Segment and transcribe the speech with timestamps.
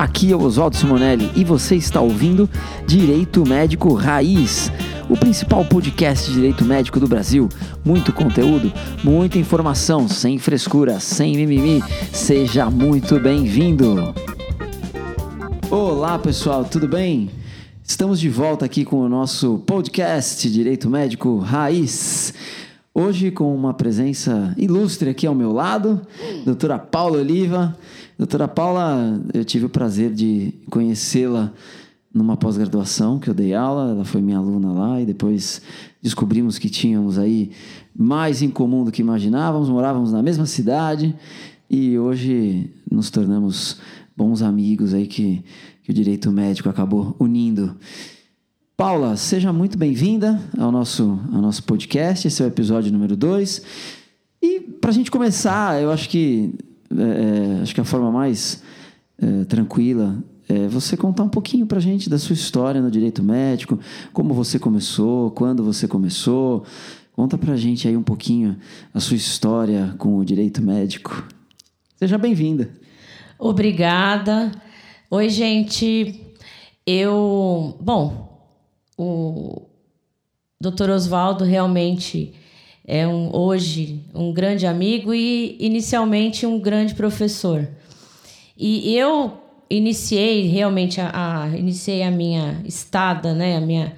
[0.00, 2.48] aqui é o Oswaldo Simonelli e você está ouvindo
[2.86, 4.72] Direito Médico Raiz,
[5.10, 7.50] o principal podcast de direito médico do Brasil.
[7.84, 8.72] Muito conteúdo,
[9.04, 11.84] muita informação, sem frescura, sem mimimi.
[12.14, 14.14] Seja muito bem-vindo.
[15.70, 17.28] Olá, pessoal, tudo bem?
[17.84, 22.32] Estamos de volta aqui com o nosso podcast Direito Médico Raiz.
[22.94, 26.00] Hoje com uma presença ilustre aqui ao meu lado,
[26.44, 27.76] doutora Paula Oliva.
[28.20, 31.54] Doutora Paula, eu tive o prazer de conhecê-la
[32.12, 35.62] numa pós-graduação que eu dei aula, ela foi minha aluna lá e depois
[36.02, 37.50] descobrimos que tínhamos aí
[37.96, 41.16] mais em comum do que imaginávamos, morávamos na mesma cidade
[41.70, 43.80] e hoje nos tornamos
[44.14, 45.42] bons amigos aí que,
[45.82, 47.74] que o direito médico acabou unindo.
[48.76, 53.62] Paula, seja muito bem-vinda ao nosso, ao nosso podcast, esse é o episódio número 2.
[54.42, 56.52] E para a gente começar, eu acho que
[56.96, 58.62] é, é, acho que a forma mais
[59.20, 63.78] é, tranquila é você contar um pouquinho para gente da sua história no direito médico,
[64.12, 66.64] como você começou, quando você começou.
[67.12, 68.56] Conta para gente aí um pouquinho
[68.92, 71.24] a sua história com o direito médico.
[71.96, 72.70] Seja bem-vinda.
[73.38, 74.50] Obrigada.
[75.10, 76.20] Oi, gente.
[76.86, 78.48] Eu, bom,
[78.96, 79.66] o
[80.60, 80.90] Dr.
[80.90, 82.34] Oswaldo realmente
[82.90, 87.68] é um, hoje um grande amigo e inicialmente um grande professor.
[88.58, 93.96] E eu iniciei realmente a, a iniciei a minha estada, né, a minha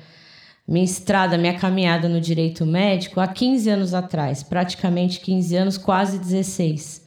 [0.69, 6.19] minha estrada, minha caminhada no direito médico há 15 anos atrás, praticamente 15 anos, quase
[6.19, 7.03] 16.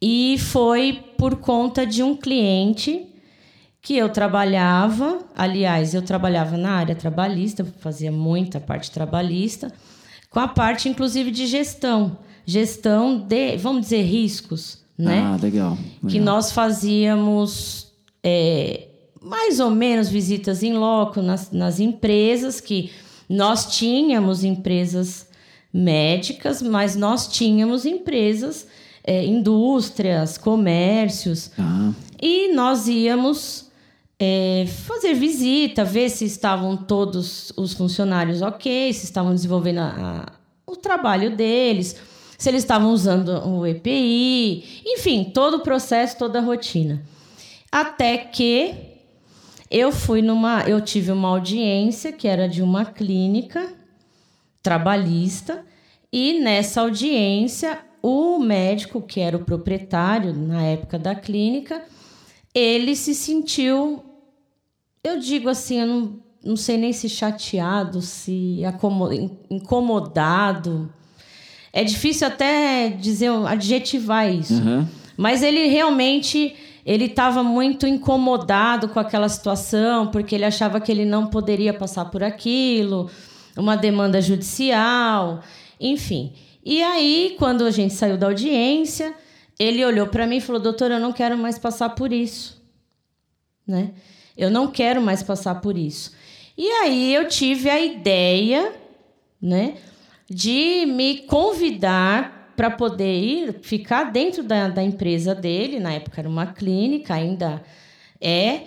[0.00, 3.06] E foi por conta de um cliente
[3.82, 9.70] que eu trabalhava, aliás, eu trabalhava na área trabalhista, fazia muita parte trabalhista
[10.34, 12.18] com a parte, inclusive, de gestão.
[12.44, 15.20] Gestão de, vamos dizer, riscos, né?
[15.20, 15.70] Ah, legal.
[15.70, 15.78] legal.
[16.08, 18.88] Que nós fazíamos é,
[19.22, 22.90] mais ou menos visitas em loco nas, nas empresas, que
[23.28, 25.28] nós tínhamos empresas
[25.72, 28.66] médicas, mas nós tínhamos empresas,
[29.04, 31.52] é, indústrias, comércios.
[31.56, 31.92] Ah.
[32.20, 33.70] E nós íamos
[34.18, 40.32] é, fazer visita, ver se estavam todos os funcionários ok, se estavam desenvolvendo a,
[40.66, 41.96] o trabalho deles,
[42.38, 47.02] se eles estavam usando o EPI, enfim, todo o processo, toda a rotina.
[47.70, 48.74] Até que
[49.70, 53.72] eu fui numa, eu tive uma audiência que era de uma clínica
[54.62, 55.64] trabalhista
[56.12, 61.82] e nessa audiência o médico que era o proprietário na época da clínica
[62.54, 64.04] ele se sentiu,
[65.02, 68.60] eu digo assim, eu não, não sei nem se chateado, se
[69.50, 70.92] incomodado.
[71.72, 74.54] É difícil até dizer, adjetivar isso.
[74.54, 74.86] Uhum.
[75.16, 81.06] Mas ele realmente ele estava muito incomodado com aquela situação, porque ele achava que ele
[81.06, 83.10] não poderia passar por aquilo,
[83.56, 85.40] uma demanda judicial,
[85.80, 86.34] enfim.
[86.62, 89.14] E aí, quando a gente saiu da audiência,
[89.58, 92.62] ele olhou para mim e falou: Doutor, eu não quero mais passar por isso.
[93.66, 93.92] Né?
[94.36, 96.12] Eu não quero mais passar por isso.
[96.56, 98.72] E aí eu tive a ideia
[99.42, 99.74] né,
[100.28, 105.80] de me convidar para poder ir ficar dentro da, da empresa dele.
[105.80, 107.62] Na época era uma clínica, ainda
[108.20, 108.62] é.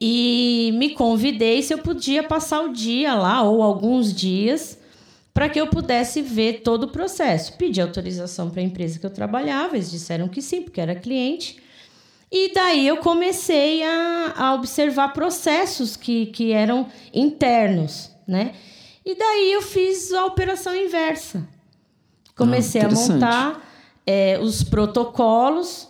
[0.00, 4.78] E me convidei se eu podia passar o dia lá ou alguns dias
[5.32, 7.56] para que eu pudesse ver todo o processo.
[7.56, 11.62] Pedi autorização para a empresa que eu trabalhava, eles disseram que sim, porque era cliente.
[12.32, 18.54] E daí eu comecei a, a observar processos que, que eram internos, né?
[19.04, 21.46] E daí eu fiz a operação inversa.
[22.36, 23.70] Comecei ah, a montar
[24.06, 25.88] é, os protocolos.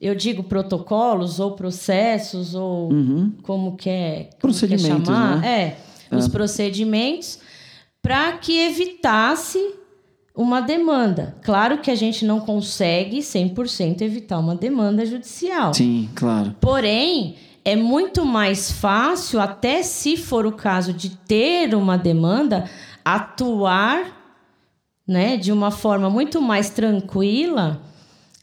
[0.00, 3.32] Eu digo protocolos ou processos ou uhum.
[3.42, 5.38] como quer, como quer chamar.
[5.38, 5.76] Né?
[6.10, 7.40] É, é, os procedimentos
[8.02, 9.58] para que evitasse
[10.38, 11.34] uma demanda.
[11.42, 15.74] Claro que a gente não consegue 100% evitar uma demanda judicial.
[15.74, 16.54] Sim, claro.
[16.60, 22.70] Porém, é muito mais fácil, até se for o caso de ter uma demanda,
[23.04, 24.16] atuar
[25.04, 27.80] né, de uma forma muito mais tranquila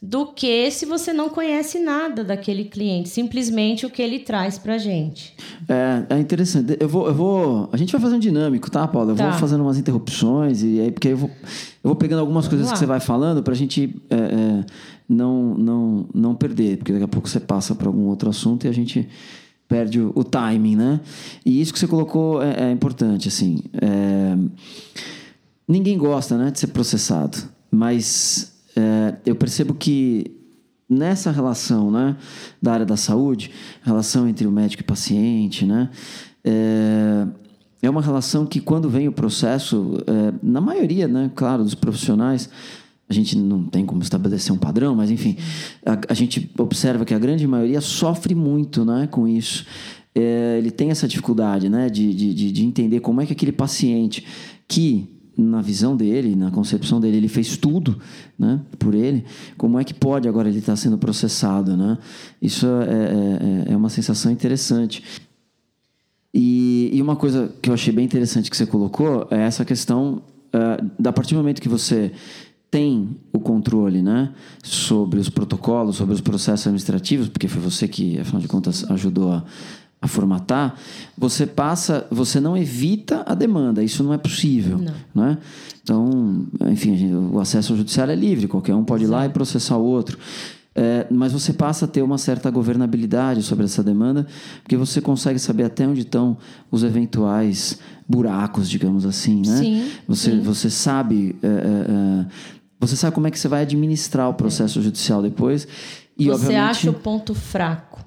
[0.02, 4.76] do que se você não conhece nada daquele cliente, simplesmente o que ele traz para
[4.76, 5.34] gente.
[5.68, 6.76] É, é interessante.
[6.78, 9.12] Eu vou, eu vou, a gente vai fazendo um dinâmico, tá, Paula?
[9.12, 9.30] Eu tá.
[9.30, 12.78] vou fazendo umas interrupções e aí porque eu vou, eu vou pegando algumas coisas que
[12.78, 14.64] você vai falando para a gente é, é,
[15.08, 18.68] não, não, não perder, porque daqui a pouco você passa para algum outro assunto e
[18.68, 19.08] a gente
[19.66, 21.00] perde o, o timing, né?
[21.44, 23.62] E isso que você colocou é, é importante, assim.
[23.80, 24.36] É,
[25.66, 27.38] ninguém gosta, né, de ser processado,
[27.70, 30.36] mas é, eu percebo que
[30.88, 32.16] nessa relação, né,
[32.60, 33.50] da área da saúde,
[33.82, 35.90] relação entre o médico e o paciente, né,
[36.44, 37.26] é,
[37.82, 42.48] é uma relação que quando vem o processo, é, na maioria, né, claro, dos profissionais,
[43.08, 45.36] a gente não tem como estabelecer um padrão, mas enfim,
[45.84, 49.64] a, a gente observa que a grande maioria sofre muito, né, com isso.
[50.14, 54.24] É, ele tem essa dificuldade, né, de, de, de entender como é que aquele paciente
[54.68, 57.98] que na visão dele, na concepção dele, ele fez tudo,
[58.38, 59.24] né, por ele.
[59.56, 61.98] Como é que pode agora ele estar tá sendo processado, né?
[62.40, 65.02] Isso é, é, é uma sensação interessante.
[66.32, 70.22] E, e, uma coisa que eu achei bem interessante que você colocou é essa questão
[70.48, 72.12] uh, da partir do momento que você
[72.70, 78.18] tem o controle, né, sobre os protocolos, sobre os processos administrativos, porque foi você que,
[78.18, 79.44] afinal de contas, ajudou a
[80.06, 80.74] a formatar,
[81.16, 83.82] você passa, você não evita a demanda.
[83.84, 84.78] Isso não é possível,
[85.14, 85.26] não.
[85.26, 85.38] Né?
[85.82, 89.76] Então, enfim, o acesso ao judiciário é livre, qualquer um pode ir lá e processar
[89.76, 90.18] o outro.
[90.78, 94.26] É, mas você passa a ter uma certa governabilidade sobre essa demanda,
[94.62, 96.36] porque você consegue saber até onde estão
[96.70, 99.56] os eventuais buracos, digamos assim, né?
[99.56, 100.40] Sim, você, sim.
[100.40, 102.26] você sabe, é, é, é
[102.78, 105.66] você sabe como é que você vai administrar o processo judicial depois.
[106.18, 108.05] E, você acha o ponto fraco.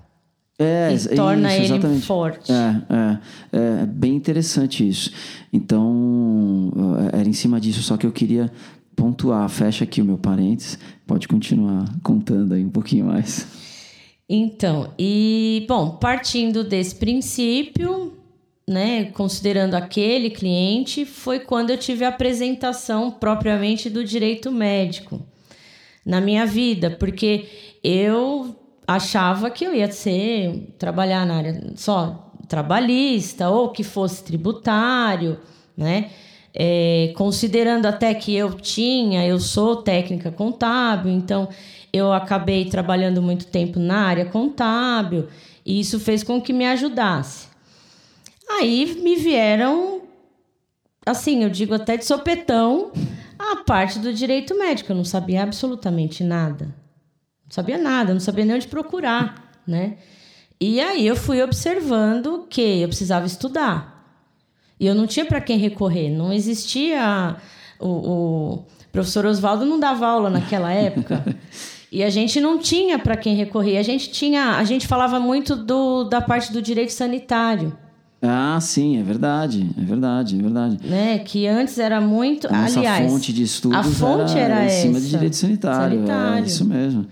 [0.62, 2.52] É, e torna isso, ele forte.
[2.52, 3.18] É, é,
[3.54, 5.10] é, bem interessante isso.
[5.54, 6.70] Então,
[7.14, 8.52] era em cima disso, só que eu queria
[8.94, 9.48] pontuar.
[9.48, 10.78] Fecha aqui o meu parênteses.
[11.08, 13.48] Pode continuar contando aí um pouquinho mais.
[14.28, 18.14] Então, e bom, partindo desse princípio,
[18.68, 25.26] né, considerando aquele cliente, foi quando eu tive a apresentação propriamente do direito médico
[26.06, 27.46] na minha vida, porque
[27.84, 28.59] eu
[28.90, 35.40] achava que eu ia ser trabalhar na área só trabalhista ou que fosse tributário,
[35.78, 36.10] né?
[36.52, 41.48] É, considerando até que eu tinha, eu sou técnica contábil, então
[41.94, 45.28] eu acabei trabalhando muito tempo na área contábil
[45.64, 47.48] e isso fez com que me ajudasse.
[48.50, 50.02] Aí me vieram,
[51.06, 52.92] assim, eu digo até de sopetão,
[53.38, 54.92] a parte do direito médico.
[54.92, 56.74] Eu não sabia absolutamente nada.
[57.50, 59.98] Não sabia nada, não sabia nem onde procurar, né?
[60.62, 64.06] E aí eu fui observando que eu precisava estudar.
[64.80, 67.36] E eu não tinha para quem recorrer, não existia
[67.80, 71.26] o, o professor Oswaldo não dava aula naquela época.
[71.92, 73.78] e a gente não tinha para quem recorrer.
[73.78, 77.76] A gente tinha, a gente falava muito do, da parte do direito sanitário.
[78.22, 80.78] Ah, sim, é verdade, é verdade, é verdade.
[80.86, 81.20] Né?
[81.20, 82.52] Que antes era muito.
[82.52, 85.36] Nossa, aliás, a fonte de estudos a fonte era, era em cima essa, de direito
[85.38, 86.04] sanitário.
[86.04, 86.44] É sanitário.
[86.44, 87.08] É isso mesmo.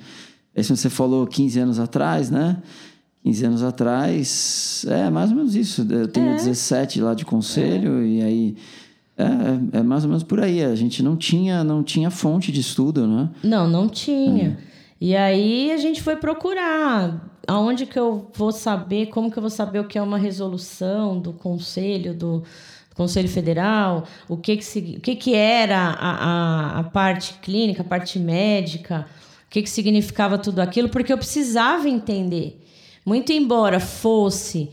[0.57, 2.57] Esse você falou 15 anos atrás, né?
[3.23, 5.85] 15 anos atrás, é mais ou menos isso.
[5.89, 6.35] Eu tenho é.
[6.35, 8.05] 17 lá de conselho é.
[8.07, 8.55] e aí
[9.15, 10.63] é, é, mais ou menos por aí.
[10.63, 13.29] A gente não tinha, não tinha fonte de estudo, né?
[13.43, 14.57] Não, não tinha.
[14.59, 14.67] É.
[14.99, 19.49] E aí a gente foi procurar aonde que eu vou saber, como que eu vou
[19.51, 22.43] saber o que é uma resolução do conselho, do
[22.95, 27.85] Conselho Federal, o que que, o que, que era a, a, a parte clínica, a
[27.85, 29.05] parte médica,
[29.47, 32.61] o que, que significava tudo aquilo, porque eu precisava entender.
[33.05, 34.69] Muito embora fosse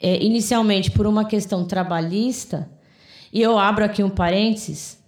[0.00, 2.68] é, inicialmente por uma questão trabalhista,
[3.32, 4.98] e eu abro aqui um parênteses,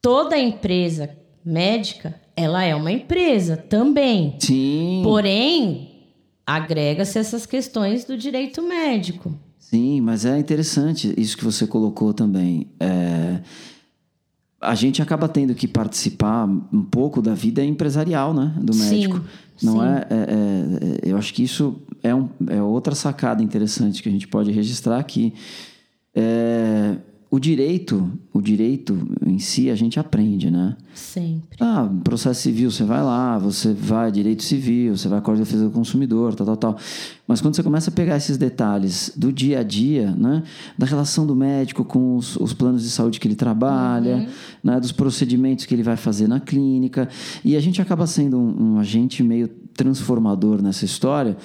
[0.00, 1.10] toda empresa
[1.44, 4.36] médica, ela é uma empresa também.
[4.38, 5.00] Sim.
[5.02, 5.90] Porém,
[6.46, 9.34] agrega-se essas questões do direito médico.
[9.58, 12.68] Sim, mas é interessante isso que você colocou também.
[12.78, 13.03] É,
[14.64, 19.20] a gente acaba tendo que participar um pouco da vida empresarial, né, do médico.
[19.56, 19.86] Sim, Não sim.
[19.86, 24.12] É, é, é, Eu acho que isso é, um, é outra sacada interessante que a
[24.12, 25.32] gente pode registrar aqui.
[26.14, 26.96] É,
[27.34, 30.76] o direito, o direito em si a gente aprende, né?
[30.94, 31.58] Sempre.
[31.58, 35.64] Ah, processo civil, você vai lá, você vai direito civil, você vai com a defesa
[35.64, 36.78] do consumidor, tal, tal, tal.
[37.26, 40.44] Mas quando você começa a pegar esses detalhes do dia a dia, né?
[40.78, 44.28] Da relação do médico com os, os planos de saúde que ele trabalha, uhum.
[44.62, 44.78] né?
[44.78, 47.08] Dos procedimentos que ele vai fazer na clínica.
[47.44, 51.36] E a gente acaba sendo um, um agente meio transformador nessa história,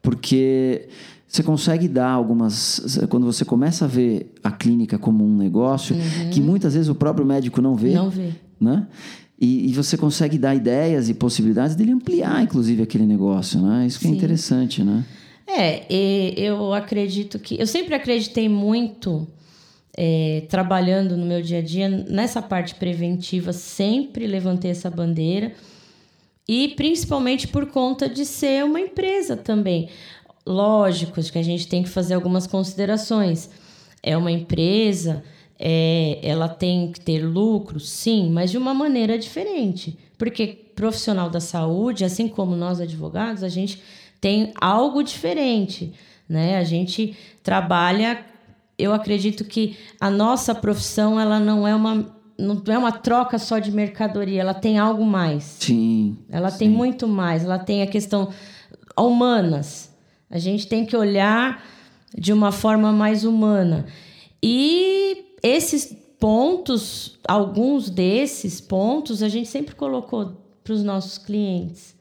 [0.00, 0.88] porque
[1.32, 2.98] você consegue dar algumas.
[3.08, 6.30] Quando você começa a ver a clínica como um negócio, uhum.
[6.30, 7.94] que muitas vezes o próprio médico não vê.
[7.94, 8.32] Não vê.
[8.60, 8.86] Né?
[9.40, 13.62] E, e, você consegue dar ideias e possibilidades dele ampliar, inclusive, aquele negócio.
[13.62, 13.86] Né?
[13.86, 14.12] Isso que Sim.
[14.12, 15.04] é interessante, né?
[15.48, 15.90] É,
[16.38, 17.58] eu acredito que.
[17.58, 19.26] Eu sempre acreditei muito.
[19.94, 25.52] É, trabalhando no meu dia a dia nessa parte preventiva, sempre levantei essa bandeira
[26.48, 29.90] e principalmente por conta de ser uma empresa também
[30.46, 33.50] lógicos que a gente tem que fazer algumas considerações.
[34.02, 35.22] É uma empresa,
[35.58, 39.98] é, ela tem que ter lucro, sim, mas de uma maneira diferente.
[40.18, 43.80] Porque profissional da saúde, assim como nós advogados, a gente
[44.20, 45.92] tem algo diferente,
[46.28, 46.58] né?
[46.58, 48.24] A gente trabalha,
[48.78, 53.58] eu acredito que a nossa profissão ela não é uma não é uma troca só
[53.58, 55.58] de mercadoria, ela tem algo mais.
[55.60, 56.16] Sim.
[56.28, 56.58] Ela sim.
[56.58, 58.30] tem muito mais, ela tem a questão
[58.98, 59.91] humanas.
[60.32, 61.62] A gente tem que olhar
[62.16, 63.84] de uma forma mais humana.
[64.42, 70.32] E esses pontos, alguns desses pontos, a gente sempre colocou
[70.64, 71.94] para os nossos clientes.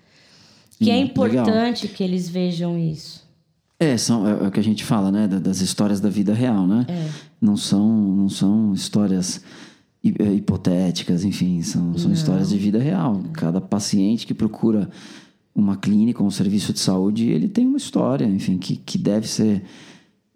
[0.80, 1.98] Que é hum, é importante legal.
[1.98, 3.22] que eles vejam isso.
[3.78, 5.28] É, são, é, é, o que a gente fala, né?
[5.28, 6.86] Das histórias da vida real, né?
[6.88, 7.10] É.
[7.42, 9.42] Não, são, não são histórias
[10.04, 13.22] é, hipotéticas, enfim, são, são histórias de vida real.
[13.34, 14.90] Cada paciente que procura
[15.53, 19.63] uma clínica, um serviço de saúde, ele tem uma história, enfim, que, que deve ser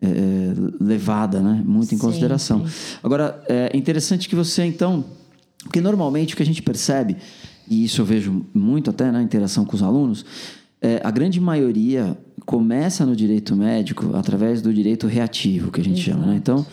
[0.02, 2.68] é, é levada né, muito em sim, consideração.
[2.68, 2.98] Sim.
[3.02, 5.06] Agora, é interessante que você, então,
[5.64, 7.16] porque normalmente o que a gente percebe,
[7.68, 10.26] e isso eu vejo muito até na interação com os alunos,
[10.82, 16.02] é, a grande maioria começa no direito médico através do direito reativo, que a gente
[16.02, 16.20] Exato.
[16.20, 16.32] chama.
[16.34, 16.38] Né?
[16.38, 16.66] Então,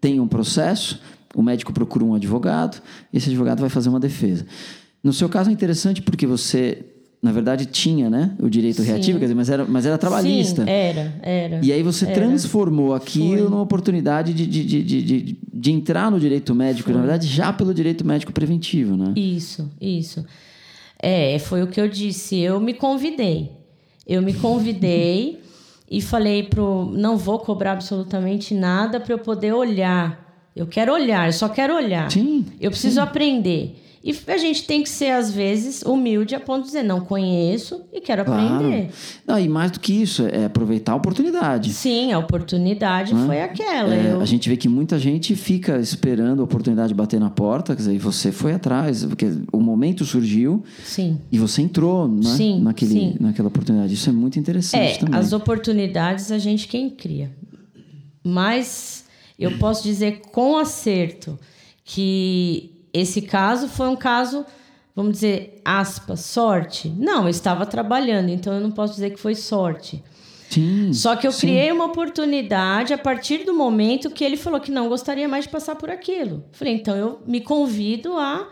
[0.00, 1.00] tem um processo,
[1.34, 2.82] o médico procura um advogado,
[3.12, 4.44] esse advogado vai fazer uma defesa.
[5.02, 6.84] No seu caso é interessante porque você
[7.24, 8.88] na verdade tinha, né, o direito Sim.
[8.88, 10.62] reativo, quer dizer, mas era, mas era trabalhista.
[10.62, 11.60] Sim, era, era.
[11.62, 12.14] E aí você era.
[12.14, 13.40] transformou aquilo Foi.
[13.40, 16.94] numa oportunidade de, de, de, de, de entrar no direito médico, Foi.
[16.94, 19.14] na verdade, já pelo direito médico preventivo, né?
[19.16, 20.22] Isso, isso.
[21.02, 22.38] É, foi o que eu disse.
[22.38, 23.52] Eu me convidei.
[24.06, 25.40] Eu me convidei
[25.90, 30.50] e falei pro, não vou cobrar absolutamente nada para eu poder olhar.
[30.54, 32.10] Eu quero olhar, eu só quero olhar.
[32.10, 32.44] Sim.
[32.60, 33.00] Eu preciso sim.
[33.00, 33.80] aprender.
[34.04, 37.80] E a gente tem que ser, às vezes, humilde a ponto de dizer, não conheço
[37.90, 38.56] e quero claro.
[38.56, 38.90] aprender.
[39.26, 41.72] Não, e mais do que isso, é aproveitar a oportunidade.
[41.72, 43.94] Sim, a oportunidade foi aquela.
[43.94, 44.20] É, eu...
[44.20, 47.98] A gente vê que muita gente fica esperando a oportunidade bater na porta, quer dizer,
[47.98, 51.18] você foi atrás, porque o momento surgiu sim.
[51.32, 53.16] e você entrou né, sim, naquele, sim.
[53.18, 53.94] naquela oportunidade.
[53.94, 55.18] Isso é muito interessante é, também.
[55.18, 57.32] As oportunidades a gente quem cria.
[58.22, 59.06] Mas
[59.38, 61.38] eu posso dizer com acerto
[61.86, 64.46] que esse caso foi um caso,
[64.94, 66.88] vamos dizer, aspas, sorte.
[66.96, 70.02] Não, eu estava trabalhando, então eu não posso dizer que foi sorte.
[70.48, 71.48] Sim, Só que eu sim.
[71.48, 75.50] criei uma oportunidade a partir do momento que ele falou que não gostaria mais de
[75.50, 76.44] passar por aquilo.
[76.52, 78.48] Falei, então eu me convido a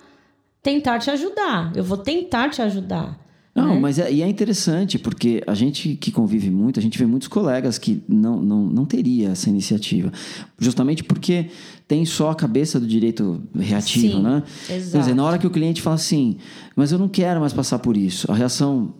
[0.60, 1.70] tentar te ajudar.
[1.76, 3.16] Eu vou tentar te ajudar.
[3.54, 3.80] Não, né?
[3.80, 7.28] mas é, e é interessante, porque a gente que convive muito, a gente vê muitos
[7.28, 10.10] colegas que não, não, não teria essa iniciativa.
[10.58, 11.50] Justamente porque
[11.86, 14.42] tem só a cabeça do direito reativo, Sim, né?
[14.70, 14.92] Exato.
[14.92, 16.38] Quer dizer, na hora que o cliente fala assim,
[16.74, 18.94] mas eu não quero mais passar por isso, a reação,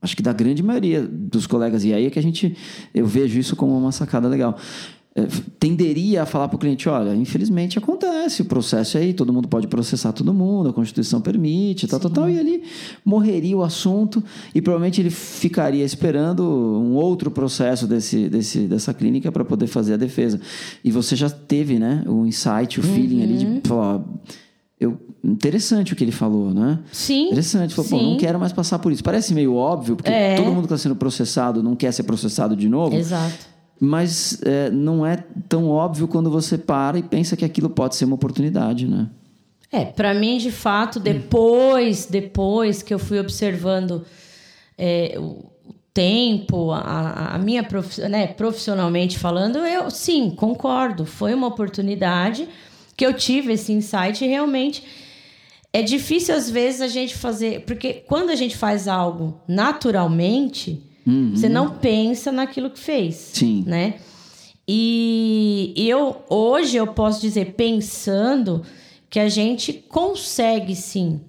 [0.00, 2.56] acho que da grande maioria dos colegas, e aí é que a gente,
[2.94, 4.56] eu vejo isso como uma sacada legal.
[5.58, 9.48] Tenderia a falar para o cliente: olha, infelizmente acontece, o processo é aí, todo mundo
[9.48, 12.62] pode processar todo mundo, a Constituição permite, tal, tal, tal, e ali
[13.04, 14.22] morreria o assunto
[14.54, 19.94] e provavelmente ele ficaria esperando um outro processo desse, desse, dessa clínica para poder fazer
[19.94, 20.40] a defesa.
[20.84, 23.22] E você já teve né, o insight, o feeling uhum.
[23.22, 23.60] ali de uhum.
[23.64, 24.04] falar.
[24.80, 26.78] Eu, interessante o que ele falou, né?
[26.92, 27.26] Sim.
[27.26, 27.74] Interessante.
[27.74, 27.98] Falou, sim.
[27.98, 29.02] pô, não quero mais passar por isso.
[29.02, 30.36] Parece meio óbvio, porque é.
[30.36, 32.94] todo mundo que está sendo processado não quer ser processado de novo.
[32.94, 37.96] Exato mas é, não é tão óbvio quando você para e pensa que aquilo pode
[37.96, 39.08] ser uma oportunidade, né?
[39.70, 44.04] É, para mim, de fato, depois, depois que eu fui observando
[44.78, 45.44] é, o
[45.92, 51.04] tempo, a, a minha prof, né, profissionalmente falando, eu sim, concordo.
[51.04, 52.48] Foi uma oportunidade
[52.96, 54.84] que eu tive esse insight e realmente
[55.72, 61.32] é difícil às vezes a gente fazer, porque quando a gente faz algo naturalmente, Uhum.
[61.34, 63.14] Você não pensa naquilo que fez.
[63.32, 63.64] Sim.
[63.66, 63.94] Né?
[64.68, 68.62] E, eu hoje eu posso dizer, pensando,
[69.08, 71.20] que a gente consegue sim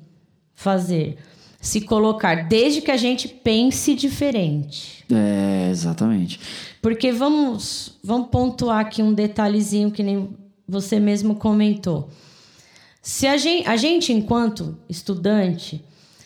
[0.53, 1.17] fazer.
[1.61, 5.05] Se colocar, desde que a gente pense diferente.
[5.09, 6.39] É, exatamente.
[6.81, 10.29] Porque vamos, vamos pontuar aqui um detalhezinho que nem
[10.67, 12.09] você mesmo comentou.
[13.01, 15.83] Se a gente, a gente enquanto estudante,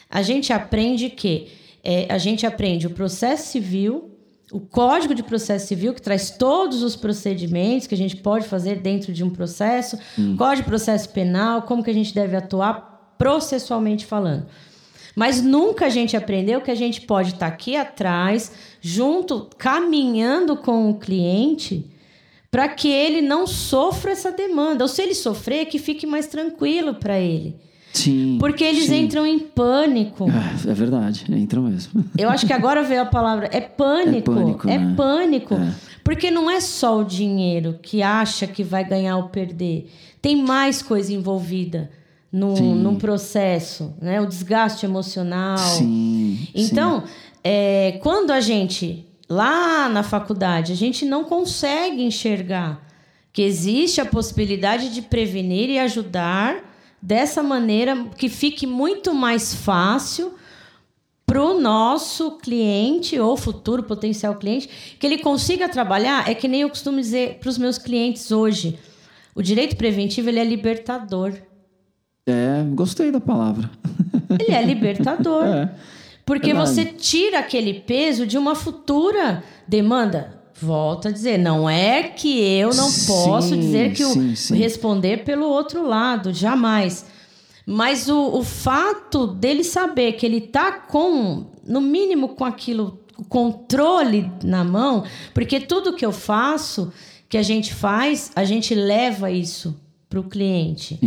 [0.09, 1.47] a gente aprende que
[1.83, 4.11] é, a gente aprende o processo civil,
[4.51, 8.79] o Código de Processo Civil, que traz todos os procedimentos que a gente pode fazer
[8.79, 10.37] dentro de um processo, hum.
[10.37, 14.45] Código de Processo Penal, como que a gente deve atuar processualmente falando.
[15.15, 20.89] Mas nunca a gente aprendeu que a gente pode estar aqui atrás, junto, caminhando com
[20.89, 21.89] o cliente,
[22.49, 24.83] para que ele não sofra essa demanda.
[24.83, 27.59] Ou se ele sofrer, que fique mais tranquilo para ele.
[27.93, 28.37] Sim.
[28.39, 29.03] Porque eles sim.
[29.03, 30.25] entram em pânico.
[30.27, 32.03] É, é, verdade, entram mesmo.
[32.17, 33.47] Eu acho que agora veio a palavra.
[33.51, 34.31] É pânico.
[34.31, 34.69] É pânico.
[34.69, 34.93] É né?
[34.97, 35.53] pânico.
[35.53, 35.73] É.
[36.03, 39.89] Porque não é só o dinheiro que acha que vai ganhar ou perder.
[40.21, 41.91] Tem mais coisa envolvida.
[42.31, 44.19] num, num processo, né?
[44.19, 45.59] O desgaste emocional.
[45.59, 46.47] Sim.
[46.55, 47.13] Então, sim.
[47.43, 52.87] É, quando a gente lá na faculdade a gente não consegue enxergar
[53.31, 56.72] que existe a possibilidade de prevenir e ajudar
[57.03, 60.35] dessa maneira que fique muito mais fácil
[61.25, 66.61] para o nosso cliente ou futuro potencial cliente que ele consiga trabalhar é que nem
[66.61, 68.79] eu costumo dizer para os meus clientes hoje
[69.35, 71.33] o direito preventivo ele é libertador.
[72.25, 73.69] É gostei da palavra.
[74.39, 75.45] Ele é libertador.
[75.45, 75.75] É,
[76.25, 76.69] porque verdade.
[76.69, 82.69] você tira aquele peso de uma futura demanda Volto a dizer, não é que eu
[82.73, 84.55] não sim, posso dizer que sim, o sim.
[84.55, 87.05] responder pelo outro lado, jamais.
[87.65, 93.23] Mas o, o fato dele saber que ele está com, no mínimo, com aquilo, o
[93.23, 96.91] controle na mão, porque tudo que eu faço,
[97.27, 99.75] que a gente faz, a gente leva isso
[100.09, 100.99] para o cliente.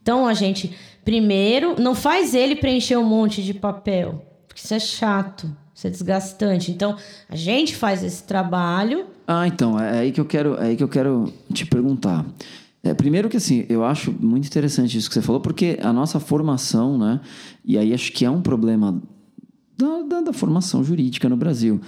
[0.00, 0.72] Então a gente,
[1.04, 5.61] primeiro, não faz ele preencher um monte de papel, porque isso é chato.
[5.82, 6.70] Isso é desgastante.
[6.70, 6.96] Então,
[7.28, 9.06] a gente faz esse trabalho.
[9.26, 12.24] Ah, então, é aí que eu quero, é aí que eu quero te perguntar.
[12.84, 16.20] É, primeiro que assim, eu acho muito interessante isso que você falou, porque a nossa
[16.20, 17.20] formação, né?
[17.64, 19.00] E aí acho que é um problema
[19.76, 21.80] da, da, da formação jurídica no Brasil.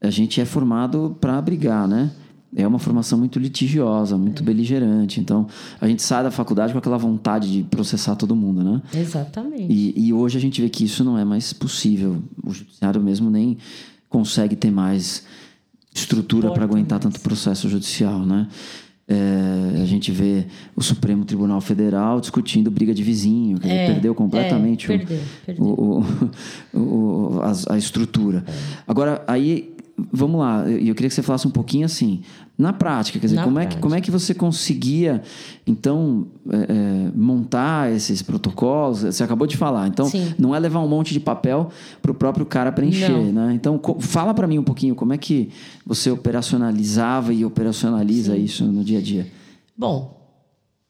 [0.00, 2.10] A gente é formado para brigar, né?
[2.54, 4.46] É uma formação muito litigiosa, muito é.
[4.46, 5.20] beligerante.
[5.20, 5.46] Então,
[5.80, 8.82] a gente sai da faculdade com aquela vontade de processar todo mundo, né?
[8.94, 9.72] Exatamente.
[9.72, 12.22] E, e hoje a gente vê que isso não é mais possível.
[12.44, 13.56] O judiciário mesmo nem
[14.08, 15.24] consegue ter mais
[15.94, 17.14] estrutura para aguentar mais.
[17.14, 18.48] tanto processo judicial, né?
[19.12, 24.14] É, a gente vê o Supremo Tribunal Federal discutindo briga de vizinho, que é, perdeu
[24.14, 25.64] completamente é, perdeu, o, perdeu.
[26.72, 28.44] O, o, a, a estrutura.
[28.46, 28.52] É.
[28.86, 29.74] Agora, aí
[30.12, 32.22] vamos lá, eu queria que você falasse um pouquinho assim,
[32.60, 35.22] na prática, quer dizer, como é, que, como é que você conseguia,
[35.66, 39.00] então, é, é, montar esses protocolos?
[39.00, 40.34] Você acabou de falar, então, Sim.
[40.38, 41.70] não é levar um monte de papel
[42.02, 43.32] para o próprio cara preencher, não.
[43.32, 43.52] né?
[43.54, 45.50] Então, fala para mim um pouquinho, como é que
[45.86, 48.44] você operacionalizava e operacionaliza Sim.
[48.44, 49.26] isso no dia a dia?
[49.76, 50.20] Bom,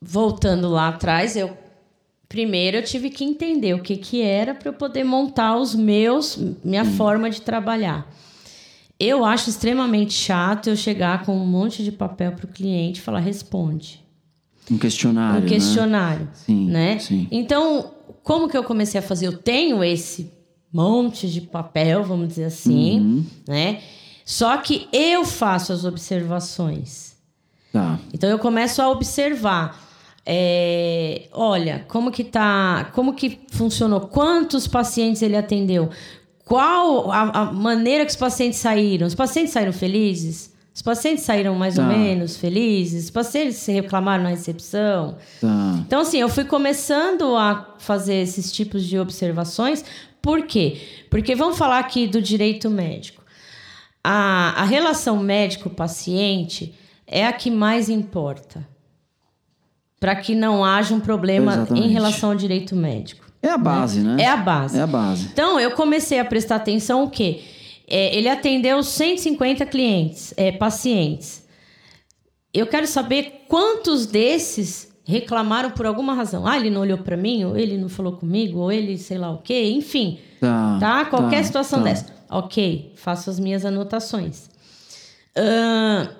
[0.03, 1.57] voltando lá atrás, eu
[2.29, 6.39] primeiro eu tive que entender o que, que era para eu poder montar os meus,
[6.65, 6.93] minha hum.
[6.93, 8.09] forma de trabalhar.
[9.01, 13.03] Eu acho extremamente chato eu chegar com um monte de papel para o cliente e
[13.03, 14.05] falar responde.
[14.71, 15.41] Um questionário.
[15.41, 15.49] Um né?
[15.49, 16.27] questionário.
[16.27, 16.31] Né?
[16.35, 16.99] Sim, né?
[16.99, 17.29] Sim.
[17.31, 19.27] Então, como que eu comecei a fazer?
[19.27, 20.31] Eu tenho esse
[20.71, 23.27] monte de papel, vamos dizer assim, uhum.
[23.49, 23.81] né?
[24.25, 27.17] Só que eu faço as observações.
[27.73, 27.99] Tá.
[28.13, 29.89] Então eu começo a observar.
[30.25, 35.91] É, olha, como que tá, como que funcionou, quantos pacientes ele atendeu,
[36.51, 39.07] qual a, a, maneira que os pacientes saíram?
[39.07, 40.53] Os pacientes saíram felizes?
[40.75, 41.83] Os pacientes saíram mais tá.
[41.83, 43.05] ou menos felizes?
[43.05, 45.17] Os pacientes se reclamaram na recepção?
[45.41, 45.79] Tá.
[45.87, 49.85] Então, assim, eu fui começando a fazer esses tipos de observações.
[50.21, 50.81] Por quê?
[51.09, 53.23] Porque vamos falar aqui do direito médico.
[54.03, 56.75] A, a relação médico-paciente
[57.07, 58.67] é a que mais importa
[60.01, 61.87] para que não haja um problema Exatamente.
[61.87, 63.30] em relação ao direito médico.
[63.43, 64.17] É a base, né?
[64.17, 64.23] né?
[64.23, 64.79] É a base.
[64.79, 65.29] É a base.
[65.33, 67.41] Então, eu comecei a prestar atenção o quê?
[67.89, 71.43] É, ele atendeu 150 clientes, é, pacientes.
[72.53, 76.47] Eu quero saber quantos desses reclamaram por alguma razão.
[76.47, 79.31] Ah, ele não olhou para mim, ou ele não falou comigo, ou ele sei lá
[79.31, 80.19] o quê, enfim.
[80.41, 80.79] Tá.
[80.79, 81.05] tá?
[81.07, 81.87] Qualquer tá, situação tá.
[81.87, 82.07] dessa.
[82.31, 84.49] Ok, faço as minhas anotações.
[85.37, 86.20] Uh,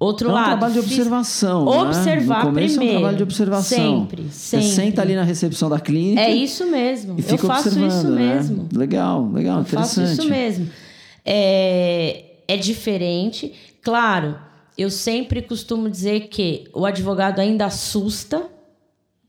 [0.00, 0.46] Outro é um lado.
[0.46, 1.66] trabalho de observação.
[1.66, 1.82] Né?
[1.82, 2.94] Observar no começo primeiro.
[2.94, 4.00] É um trabalho de observação.
[4.00, 4.66] Sempre, sempre.
[4.66, 6.22] Você senta ali na recepção da clínica.
[6.22, 7.16] É isso mesmo.
[7.18, 8.34] Eu faço isso né?
[8.34, 8.66] mesmo.
[8.74, 10.06] Legal, legal, Eu interessante.
[10.06, 10.70] faço isso mesmo.
[11.22, 13.52] É, é diferente.
[13.82, 14.38] Claro,
[14.76, 18.46] eu sempre costumo dizer que o advogado ainda assusta.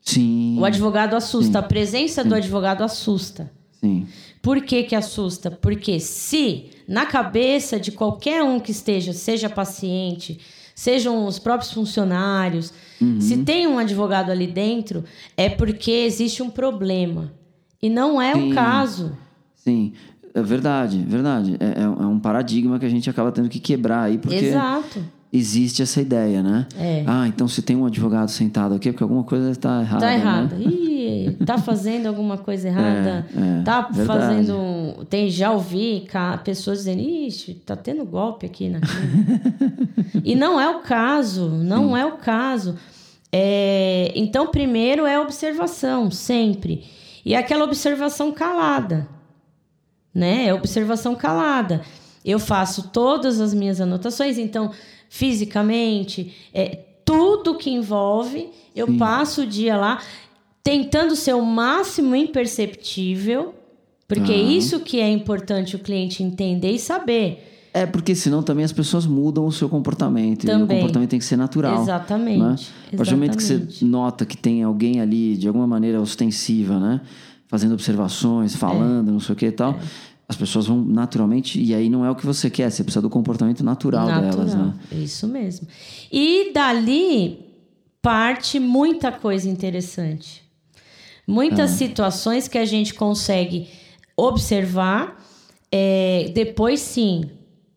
[0.01, 0.57] Sim.
[0.57, 1.59] O advogado assusta.
[1.59, 1.65] Sim.
[1.65, 2.29] A presença Sim.
[2.29, 3.51] do advogado assusta.
[3.73, 4.07] Sim.
[4.41, 5.51] Por que, que assusta?
[5.51, 10.39] Porque se na cabeça de qualquer um que esteja, seja paciente,
[10.75, 12.73] sejam os próprios funcionários.
[12.99, 13.19] Uhum.
[13.19, 15.03] Se tem um advogado ali dentro,
[15.35, 17.31] é porque existe um problema.
[17.81, 18.51] E não é Sim.
[18.51, 19.17] o caso.
[19.55, 19.93] Sim,
[20.33, 21.57] é verdade, verdade.
[21.59, 24.35] É, é, um paradigma que a gente acaba tendo que quebrar aí, porque.
[24.35, 26.67] Exato existe essa ideia, né?
[26.77, 27.03] É.
[27.07, 30.05] Ah, então se tem um advogado sentado aqui, é porque alguma coisa está errada.
[30.05, 30.55] Está errada.
[30.57, 30.65] Né?
[30.65, 30.90] Ih,
[31.45, 33.27] tá fazendo alguma coisa errada.
[33.35, 34.07] É, é, tá verdade.
[34.07, 35.05] fazendo.
[35.09, 36.07] Tem, já ouvi
[36.43, 38.79] pessoas dizendo, ixi, tá tendo golpe aqui na
[40.23, 41.99] E não é o caso, não Sim.
[41.99, 42.77] é o caso.
[43.31, 46.85] É, então, primeiro é observação, sempre.
[47.25, 49.07] E aquela observação calada.
[50.13, 50.47] Né?
[50.47, 51.81] É observação calada.
[52.23, 54.71] Eu faço todas as minhas anotações, então
[55.09, 58.97] fisicamente, é, tudo que envolve, eu Sim.
[58.97, 60.01] passo o dia lá.
[60.63, 63.53] Tentando ser o máximo imperceptível,
[64.07, 64.37] porque Tá.
[64.37, 67.47] isso que é importante o cliente entender e saber.
[67.73, 70.43] É, porque senão também as pessoas mudam o seu comportamento.
[70.43, 70.77] E o Também.
[70.79, 71.81] comportamento tem que ser natural.
[71.81, 72.55] Exatamente, Né?
[72.93, 76.77] A partir do momento que você nota que tem alguém ali, de alguma maneira ostensiva,
[76.77, 76.99] né?
[77.47, 79.79] Fazendo observações, falando, não sei o que e tal.
[80.27, 81.61] As pessoas vão naturalmente.
[81.61, 84.73] E aí não é o que você quer, você precisa do comportamento natural, delas, né?
[84.91, 85.65] Isso mesmo.
[86.11, 87.39] E dali
[88.01, 90.43] parte muita coisa interessante.
[91.31, 91.75] Muitas Ah.
[91.77, 93.67] situações que a gente consegue
[94.17, 95.23] observar,
[95.71, 97.23] é, depois sim,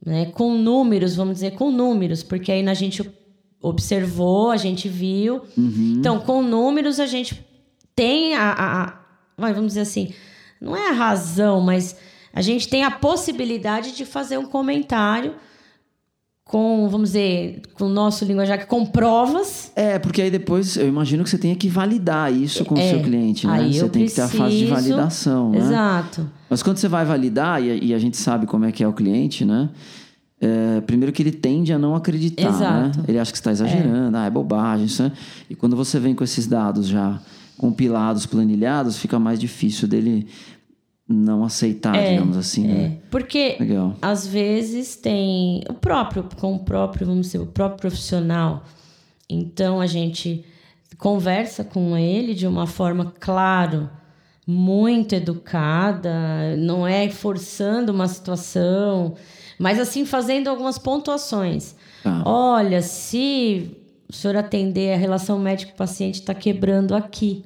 [0.04, 3.08] né, com números, vamos dizer, com números, porque aí a gente
[3.62, 5.42] observou, a gente viu.
[5.56, 5.94] Uhum.
[5.98, 7.42] Então, com números, a gente
[7.96, 8.84] tem a, a-
[9.38, 10.12] a- vamos dizer assim,
[10.60, 11.96] não é a razão, mas
[12.32, 15.34] a gente tem a possibilidade de fazer um comentário
[16.44, 19.72] com, vamos dizer, com o nosso linguajar, com provas.
[19.74, 23.00] É, porque aí depois eu imagino que você tenha que validar isso com o seu
[23.02, 23.66] cliente, né?
[23.66, 25.59] É, você tem que ter a fase de preciso- validação, né?
[25.59, 26.30] Exato.
[26.50, 28.92] Mas quando você vai validar, e, e a gente sabe como é que é o
[28.92, 29.70] cliente, né?
[30.40, 32.98] É, primeiro que ele tende a não acreditar, Exato.
[32.98, 33.04] né?
[33.09, 35.12] Ele acha que você está exagerando, ah, é bobagem, isso, né?
[35.48, 37.18] E quando você vem com esses dados já
[37.57, 40.26] compilados, planilhados, fica mais difícil dele
[41.08, 42.96] não aceitar, digamos assim, É, né?
[43.10, 43.94] porque Legal.
[44.00, 48.64] às vezes tem o próprio, com o próprio, vamos dizer, o próprio profissional.
[49.28, 50.44] Então a gente
[50.96, 53.90] conversa com ele de uma forma, claro,
[54.46, 59.14] muito educada, não é forçando uma situação,
[59.58, 61.74] mas assim fazendo algumas pontuações.
[62.02, 62.22] Tá.
[62.24, 63.76] Olha, se
[64.08, 67.44] o senhor atender a relação médico-paciente está quebrando aqui.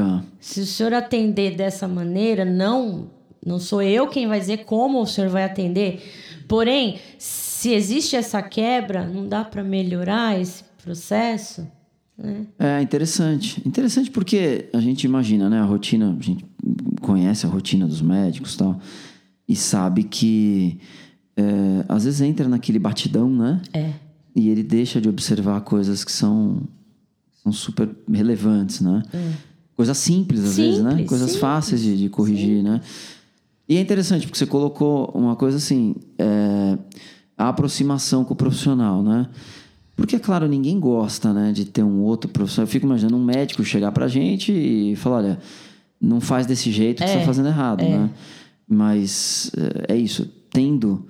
[0.00, 0.24] Tá.
[0.40, 3.10] Se o senhor atender dessa maneira, não,
[3.44, 6.02] não sou eu quem vai dizer como o senhor vai atender.
[6.48, 11.66] Porém, se existe essa quebra, não dá para melhorar esse processo?
[12.16, 12.46] Né?
[12.58, 13.62] É interessante.
[13.66, 15.60] Interessante porque a gente imagina, né?
[15.60, 16.44] A rotina, a gente
[17.00, 18.80] conhece a rotina dos médicos e tal,
[19.48, 20.78] e sabe que
[21.36, 23.60] é, às vezes entra naquele batidão, né?
[23.72, 23.92] É.
[24.34, 26.62] E ele deixa de observar coisas que são,
[27.42, 29.02] são super relevantes, né?
[29.80, 30.90] Coisas simples, às vezes, né?
[30.90, 32.82] Simples, Coisas simples, fáceis de, de corrigir, né?
[33.66, 36.76] E é interessante, porque você colocou uma coisa assim, é,
[37.38, 39.26] a aproximação com o profissional, né?
[39.96, 42.64] Porque, é claro, ninguém gosta, né, de ter um outro profissional.
[42.64, 45.38] Eu fico imaginando um médico chegar pra gente e falar, olha,
[45.98, 48.10] não faz desse jeito que você tá fazendo errado, né?
[48.68, 49.50] Mas
[49.88, 51.06] é, é isso, tendo,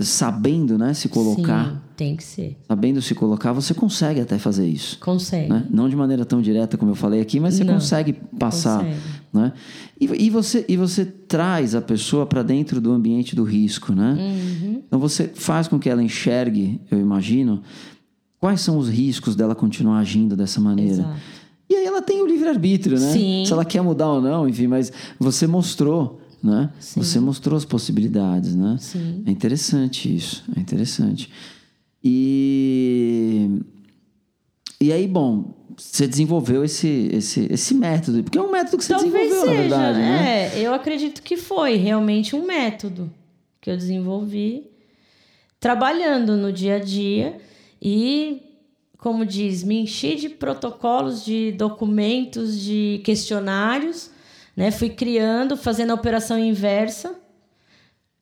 [0.00, 2.56] sabendo, né, se colocar, Sim, tem que ser.
[2.68, 4.98] sabendo se colocar, você consegue até fazer isso.
[5.00, 5.48] Consegue.
[5.48, 5.66] Né?
[5.68, 8.84] Não de maneira tão direta como eu falei aqui, mas você Não, consegue passar.
[8.84, 9.00] consegue.
[9.32, 9.52] Né?
[10.00, 13.92] E, e você, e você traz a pessoa para dentro do ambiente do risco.
[13.92, 14.16] Né?
[14.18, 14.82] Uhum.
[14.86, 17.62] Então você faz com que ela enxergue, eu imagino,
[18.38, 20.92] quais são os riscos dela continuar agindo dessa maneira.
[21.02, 21.18] Exato.
[21.68, 23.12] E aí ela tem o livre-arbítrio, né?
[23.12, 23.42] Sim.
[23.44, 26.70] Se ela quer mudar ou não, enfim, mas você mostrou, né?
[26.80, 27.02] Sim.
[27.02, 28.76] Você mostrou as possibilidades, né?
[28.80, 29.22] Sim.
[29.26, 31.30] É interessante isso, é interessante.
[32.02, 33.60] E
[34.80, 38.94] e aí, bom, você desenvolveu esse, esse, esse método, porque é um método que você
[38.94, 39.54] Talvez desenvolveu, seja.
[39.54, 40.50] na verdade, né?
[40.54, 43.12] É, eu acredito que foi realmente um método
[43.60, 44.64] que eu desenvolvi
[45.58, 47.38] trabalhando no dia a dia
[47.82, 48.40] e,
[48.98, 54.10] como diz, me enchi de protocolos, de documentos, de questionários,
[54.58, 54.70] né?
[54.70, 57.14] Fui criando, fazendo a operação inversa.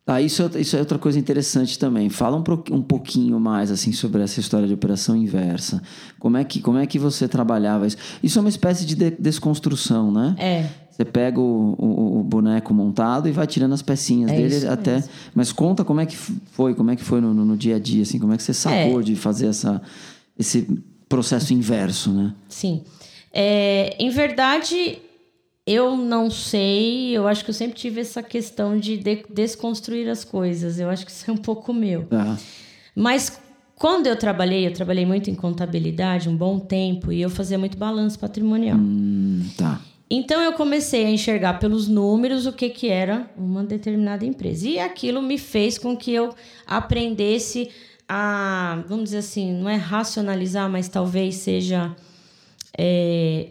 [0.08, 2.08] Ah, isso, é- isso é outra coisa interessante também.
[2.08, 2.44] Fala um,
[2.76, 5.82] um pouquinho mais assim sobre essa história de operação inversa.
[6.20, 7.96] Como é que, como é que você trabalhava isso?
[8.22, 10.36] Isso é uma espécie de, de- desconstrução, né?
[10.38, 14.68] É, Você pega o, o- o boneco montado e vai tirando as pecinhas É dele
[14.68, 14.94] até.
[14.94, 15.10] mesmo.
[15.34, 17.78] Mas conta como é que foi, como é que foi no, no- no dia a
[17.80, 19.82] dia, assim, como é que você sacou de fazer essa,
[20.38, 20.68] esse
[21.08, 22.32] processo inverso, né?
[22.48, 22.82] Sim.
[23.32, 24.98] É, em verdade,
[25.66, 27.16] eu não sei.
[27.16, 30.78] Eu acho que eu sempre tive essa questão de, de- desconstruir as coisas.
[30.78, 32.06] Eu acho que isso é um pouco meu.
[32.94, 33.40] Mas
[33.74, 37.76] quando eu trabalhei, eu trabalhei muito em contabilidade um bom tempo e eu fazia muito
[37.76, 38.78] balanço patrimonial.
[38.78, 39.80] Hum, tá.
[40.08, 44.68] Então eu comecei a enxergar pelos números o que, que era uma determinada empresa.
[44.68, 46.32] E aquilo me fez com que eu
[46.64, 47.70] aprendesse
[48.08, 51.94] a, vamos dizer assim, não é racionalizar, mas talvez seja.
[52.78, 53.48] é,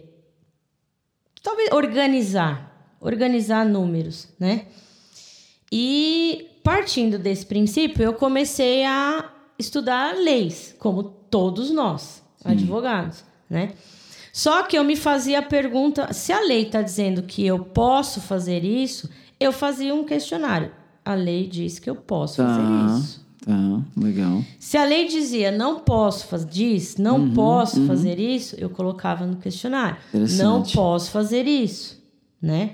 [1.46, 2.96] talvez organizar.
[3.00, 4.66] Organizar números, né?
[5.70, 13.72] E partindo desse princípio, eu comecei a estudar leis, como todos nós, advogados, né?
[14.32, 18.20] Só que eu me fazia a pergunta: se a lei está dizendo que eu posso
[18.20, 20.72] fazer isso, eu fazia um questionário.
[21.04, 22.48] A lei diz que eu posso Tá.
[22.48, 23.25] fazer isso.
[23.46, 24.42] Ah, legal.
[24.58, 27.86] Se a lei dizia não posso fazer diz, não uhum, posso uhum.
[27.86, 29.96] fazer isso, eu colocava no questionário.
[30.36, 32.02] Não posso fazer isso,
[32.42, 32.72] né?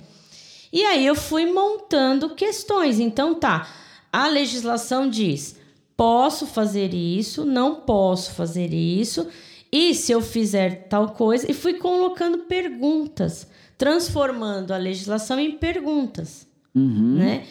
[0.72, 2.98] E aí eu fui montando questões.
[2.98, 3.68] Então tá,
[4.10, 5.56] a legislação diz:
[5.94, 9.28] posso fazer isso, não posso fazer isso,
[9.70, 16.46] e se eu fizer tal coisa, e fui colocando perguntas, transformando a legislação em perguntas,
[16.74, 17.16] uhum.
[17.18, 17.44] né?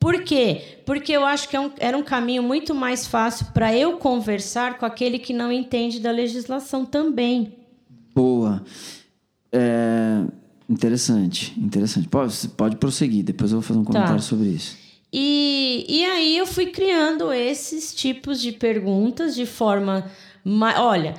[0.00, 0.78] Por quê?
[0.86, 4.78] Porque eu acho que é um, era um caminho muito mais fácil para eu conversar
[4.78, 7.54] com aquele que não entende da legislação também.
[8.14, 8.64] Boa.
[9.52, 10.24] É,
[10.66, 12.08] interessante, interessante.
[12.08, 14.22] Pode, pode prosseguir, depois eu vou fazer um comentário tá.
[14.22, 14.78] sobre isso.
[15.12, 20.10] E, e aí eu fui criando esses tipos de perguntas de forma.
[20.78, 21.14] Olha,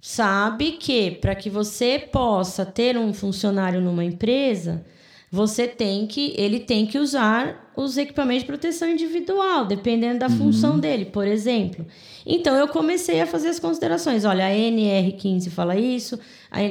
[0.00, 4.84] sabe que para que você possa ter um funcionário numa empresa,
[5.32, 10.36] você tem que, ele tem que usar os equipamentos de proteção individual, dependendo da uhum.
[10.36, 11.86] função dele, por exemplo.
[12.26, 14.26] Então eu comecei a fazer as considerações.
[14.26, 16.20] Olha, a NR15 fala isso,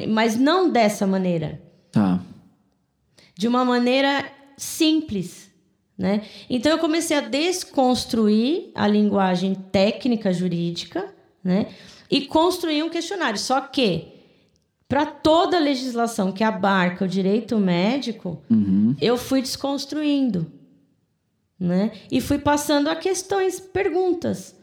[0.10, 1.60] mas não dessa maneira.
[1.92, 2.22] Tá.
[3.36, 5.50] De uma maneira simples.
[5.98, 6.22] Né?
[6.48, 11.12] Então eu comecei a desconstruir a linguagem técnica jurídica
[11.44, 11.66] né?
[12.12, 13.40] e construir um questionário.
[13.40, 14.21] Só que
[14.92, 18.94] para toda a legislação que abarca o direito médico, uhum.
[19.00, 20.48] eu fui desconstruindo.
[21.58, 21.92] Né?
[22.12, 24.54] E fui passando a questões, perguntas.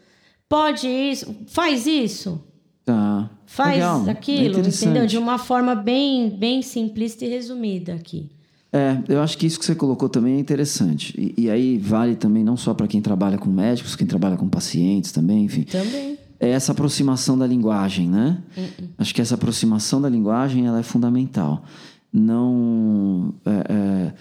[0.47, 1.35] Pode isso?
[1.47, 2.45] Faz isso?
[2.85, 3.31] Tá.
[3.47, 4.11] Faz Legal.
[4.11, 5.07] aquilo, é entendeu?
[5.07, 8.29] De uma forma bem, bem simplista e resumida aqui.
[8.71, 11.15] É, eu acho que isso que você colocou também é interessante.
[11.19, 14.47] E, e aí vale também não só para quem trabalha com médicos, quem trabalha com
[14.47, 15.63] pacientes também, enfim.
[15.63, 18.39] Também é essa aproximação da linguagem, né?
[18.57, 18.89] Uh-uh.
[18.99, 21.65] Acho que essa aproximação da linguagem ela é fundamental.
[22.13, 24.15] Não, é, é,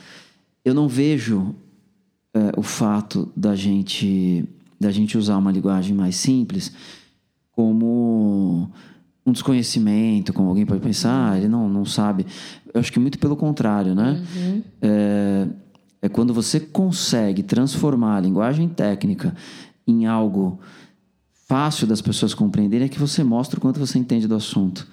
[0.66, 1.56] eu não vejo
[2.34, 4.46] é, o fato da gente
[4.80, 6.72] da gente usar uma linguagem mais simples
[7.52, 8.70] como
[9.26, 12.28] um desconhecimento, como alguém pode pensar, ah, ele não, não sabe.
[12.72, 14.24] Eu acho que muito pelo contrário, né?
[14.36, 14.64] Uhum.
[14.82, 15.48] É,
[16.04, 19.36] é quando você consegue transformar a linguagem técnica
[19.88, 20.60] em algo
[21.48, 24.88] fácil das pessoas compreenderem é que você mostra o quanto você entende do assunto.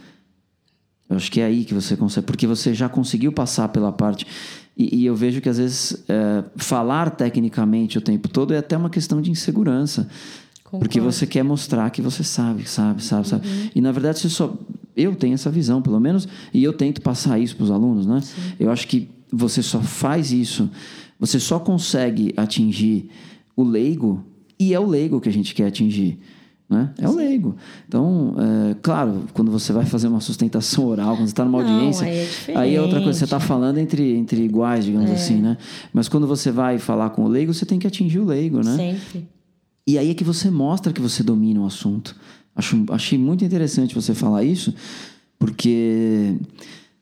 [1.10, 4.26] Eu acho que é aí que você consegue, porque você já conseguiu passar pela parte.
[4.76, 8.76] E, e eu vejo que às vezes é, falar tecnicamente o tempo todo é até
[8.76, 10.08] uma questão de insegurança.
[10.62, 10.78] Concordo.
[10.80, 13.46] Porque você quer mostrar que você sabe, sabe, sabe, sabe.
[13.46, 13.70] Uhum.
[13.74, 14.56] E na verdade você só.
[14.96, 18.20] Eu tenho essa visão, pelo menos, e eu tento passar isso para os alunos, né?
[18.20, 18.40] Sim.
[18.60, 20.70] Eu acho que você só faz isso,
[21.18, 23.10] você só consegue atingir
[23.56, 24.24] o leigo,
[24.56, 26.20] e é o leigo que a gente quer atingir.
[26.68, 26.90] Né?
[26.98, 27.56] É o leigo.
[27.86, 28.34] Então,
[28.70, 32.06] é, claro, quando você vai fazer uma sustentação oral, quando você está numa Não, audiência,
[32.06, 32.16] aí
[32.48, 33.18] é, aí é, outra coisa.
[33.18, 35.14] Você está falando entre, entre iguais, digamos é.
[35.14, 35.58] assim, né?
[35.92, 38.76] Mas quando você vai falar com o leigo, você tem que atingir o leigo, né?
[38.76, 39.28] Sempre.
[39.86, 42.16] E aí é que você mostra que você domina o assunto.
[42.56, 44.74] Acho, achei muito interessante você falar isso,
[45.38, 46.36] porque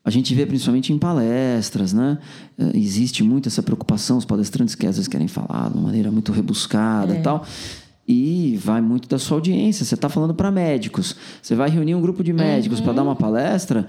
[0.05, 2.19] a gente vê principalmente em palestras, né?
[2.59, 6.11] É, existe muito essa preocupação, os palestrantes que às vezes querem falar de uma maneira
[6.11, 7.21] muito rebuscada e é.
[7.21, 7.47] tal.
[8.07, 9.85] E vai muito da sua audiência.
[9.85, 11.17] Você está falando para médicos.
[11.41, 12.85] Você vai reunir um grupo de médicos uhum.
[12.85, 13.87] para dar uma palestra.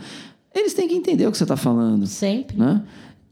[0.53, 2.05] Eles têm que entender o que você está falando.
[2.05, 2.57] Sempre.
[2.57, 2.83] Né?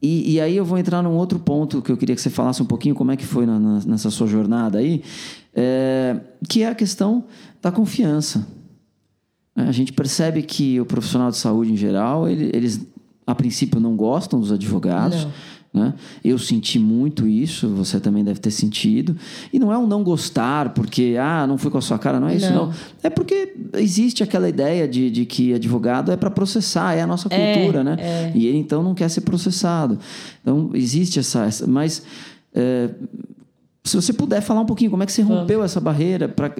[0.01, 2.61] E, e, aí eu vou entrar num outro ponto que eu queria que você falasse
[2.61, 5.03] um pouquinho como é que foi na, na, nessa sua jornada aí,
[5.53, 7.25] é, que é a questão
[7.61, 8.47] da confiança.
[9.55, 12.81] É, a gente percebe que o profissional de saúde em geral, ele, eles
[13.27, 15.25] a princípio não gostam dos advogados.
[15.25, 15.31] Não.
[15.73, 15.93] Né?
[16.21, 19.15] Eu senti muito isso, você também deve ter sentido.
[19.53, 22.27] E não é um não gostar porque, ah, não foi com a sua cara, não
[22.27, 22.67] é isso, não.
[22.67, 22.73] não.
[23.01, 27.29] É porque existe aquela ideia de, de que advogado é para processar, é a nossa
[27.31, 27.97] é, cultura, é, né?
[27.99, 28.31] É.
[28.35, 29.97] E ele então não quer ser processado.
[30.41, 31.45] Então, existe essa.
[31.45, 32.03] essa mas.
[32.53, 32.89] É,
[33.83, 35.71] se você puder falar um pouquinho como é que você rompeu Vamos.
[35.71, 36.53] essa barreira pra...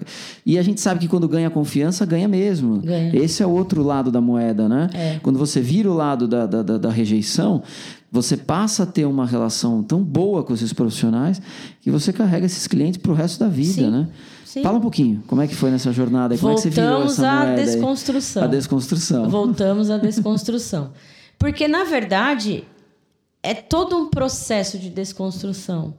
[0.44, 3.16] e a gente sabe que quando ganha confiança ganha mesmo ganha.
[3.16, 5.20] esse é o outro lado da moeda né é.
[5.22, 7.62] quando você vira o lado da, da, da, da rejeição
[8.12, 11.42] você passa a ter uma relação tão boa com esses profissionais
[11.80, 13.90] que você carrega esses clientes para o resto da vida, Sim.
[13.90, 14.10] né?
[14.44, 14.62] Sim.
[14.64, 16.38] Fala um pouquinho, como é que foi nessa jornada?
[16.38, 18.44] Como Voltamos é que você virou essa à desconstrução.
[18.44, 19.30] A desconstrução.
[19.30, 20.92] Voltamos à desconstrução.
[21.40, 22.66] Porque, na verdade,
[23.42, 25.94] é todo um processo de desconstrução.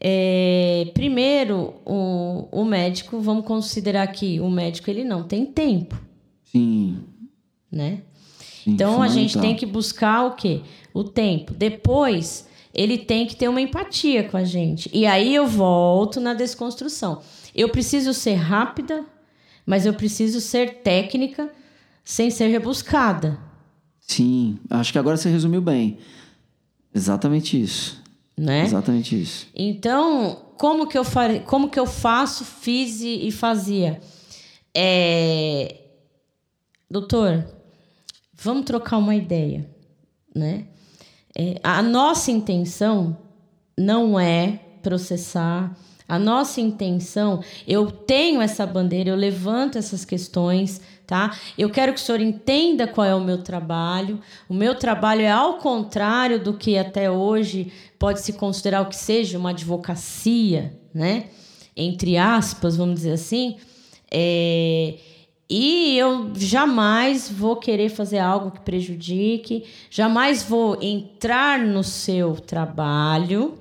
[0.00, 6.00] É, primeiro, o, o médico, vamos considerar que o médico ele não tem tempo.
[6.44, 6.98] Sim.
[7.70, 8.02] Né?
[8.40, 10.62] Sim, então, a gente tem que buscar o quê?
[10.92, 11.54] O tempo.
[11.54, 14.90] Depois, ele tem que ter uma empatia com a gente.
[14.92, 17.22] E aí eu volto na desconstrução.
[17.54, 19.04] Eu preciso ser rápida,
[19.66, 21.50] mas eu preciso ser técnica
[22.04, 23.38] sem ser rebuscada.
[24.00, 25.98] Sim, acho que agora você resumiu bem.
[26.94, 28.02] Exatamente isso.
[28.36, 28.64] né?
[28.64, 29.46] Exatamente isso.
[29.54, 34.00] Então, como que eu, fa como que eu faço, fiz e, e fazia?
[34.74, 35.82] É...
[36.90, 37.44] Doutor,
[38.32, 39.68] vamos trocar uma ideia,
[40.34, 40.66] né?
[41.38, 43.16] É, a nossa intenção
[43.78, 45.76] não é processar.
[46.08, 51.36] A nossa intenção, eu tenho essa bandeira, eu levanto essas questões, tá?
[51.56, 54.18] Eu quero que o senhor entenda qual é o meu trabalho.
[54.48, 58.96] O meu trabalho é ao contrário do que até hoje pode se considerar o que
[58.96, 61.26] seja uma advocacia, né?
[61.76, 63.58] Entre aspas, vamos dizer assim.
[64.10, 64.96] É,
[65.50, 73.58] e eu jamais vou querer fazer algo que prejudique, jamais vou entrar no seu trabalho,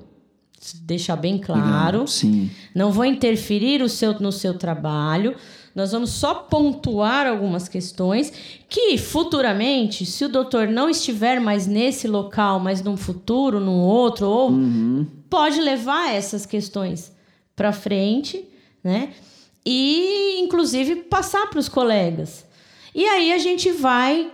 [0.82, 2.06] deixar bem claro.
[2.06, 2.52] Sim.
[2.76, 5.36] Não vou interferir o seu, no seu trabalho.
[5.73, 8.34] Nós vamos só pontuar algumas questões
[8.67, 14.28] que futuramente, se o doutor não estiver mais nesse local, mas num futuro, num outro,
[14.28, 15.06] ou uhum.
[15.30, 17.15] pode levar essas questões
[17.56, 18.43] para frente,
[18.84, 19.13] né?
[19.69, 22.45] E, inclusive, passar para os colegas.
[22.95, 24.32] E aí a gente vai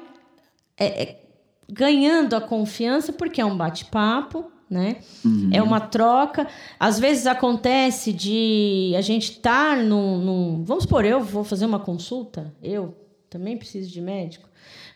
[0.78, 1.19] é, é,
[1.67, 4.98] ganhando a confiança, porque é um bate-papo, né?
[5.26, 5.50] Uhum.
[5.52, 6.48] É uma troca.
[6.80, 10.63] Às vezes acontece de a gente estar tá num, num.
[10.63, 12.96] Vamos supor, eu vou fazer uma consulta, eu
[13.28, 14.48] também preciso de médico.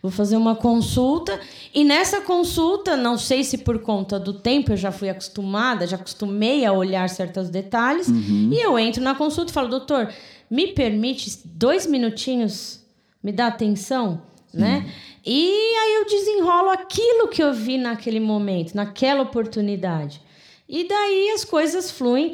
[0.08, 1.38] Vou fazer uma consulta
[1.74, 5.98] e nessa consulta, não sei se por conta do tempo eu já fui acostumada, já
[5.98, 8.50] acostumei a olhar certos detalhes, uhum.
[8.54, 10.10] e eu entro na consulta e falo, doutor,
[10.50, 12.80] me permite dois minutinhos,
[13.22, 14.22] me dá atenção,
[14.54, 14.90] né?
[15.26, 20.22] E aí eu desenrolo aquilo que eu vi naquele momento, naquela oportunidade.
[20.70, 22.34] E daí as coisas fluem,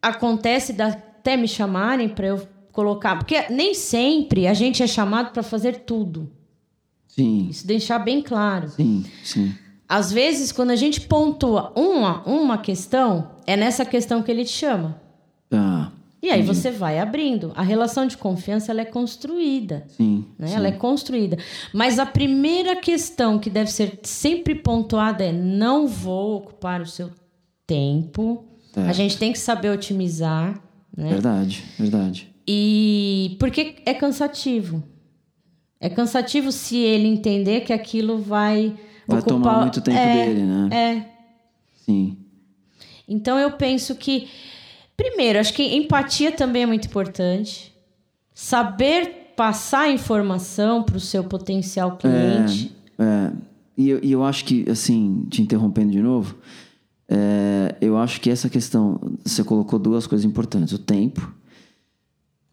[0.00, 5.42] acontece até me chamarem para eu colocar, porque nem sempre a gente é chamado para
[5.42, 6.30] fazer tudo.
[7.14, 7.48] Sim.
[7.50, 8.68] Isso deixar bem claro.
[8.70, 9.54] Sim, sim.
[9.88, 14.52] Às vezes, quando a gente pontua uma, uma questão, é nessa questão que ele te
[14.52, 15.00] chama.
[15.50, 15.90] Ah,
[16.22, 17.50] e aí você vai abrindo.
[17.56, 19.84] A relação de confiança ela é construída.
[19.88, 20.48] Sim, né?
[20.48, 20.54] sim.
[20.54, 21.38] Ela é construída.
[21.72, 27.10] Mas a primeira questão que deve ser sempre pontuada é: não vou ocupar o seu
[27.66, 28.44] tempo.
[28.76, 28.82] É.
[28.82, 30.60] A gente tem que saber otimizar.
[30.94, 31.08] Né?
[31.08, 32.28] Verdade, verdade.
[32.46, 34.82] E porque é cansativo.
[35.80, 38.76] É cansativo se ele entender que aquilo vai.
[39.08, 39.38] Vai ocupar...
[39.38, 40.68] tomar muito tempo é, dele, né?
[40.70, 41.06] É.
[41.74, 42.18] Sim.
[43.08, 44.28] Então eu penso que,
[44.96, 47.74] primeiro, acho que empatia também é muito importante.
[48.34, 52.76] Saber passar informação para o seu potencial cliente.
[52.98, 53.32] É, é.
[53.76, 56.36] E, eu, e eu acho que, assim, te interrompendo de novo,
[57.08, 61.34] é, eu acho que essa questão, você colocou duas coisas importantes: o tempo.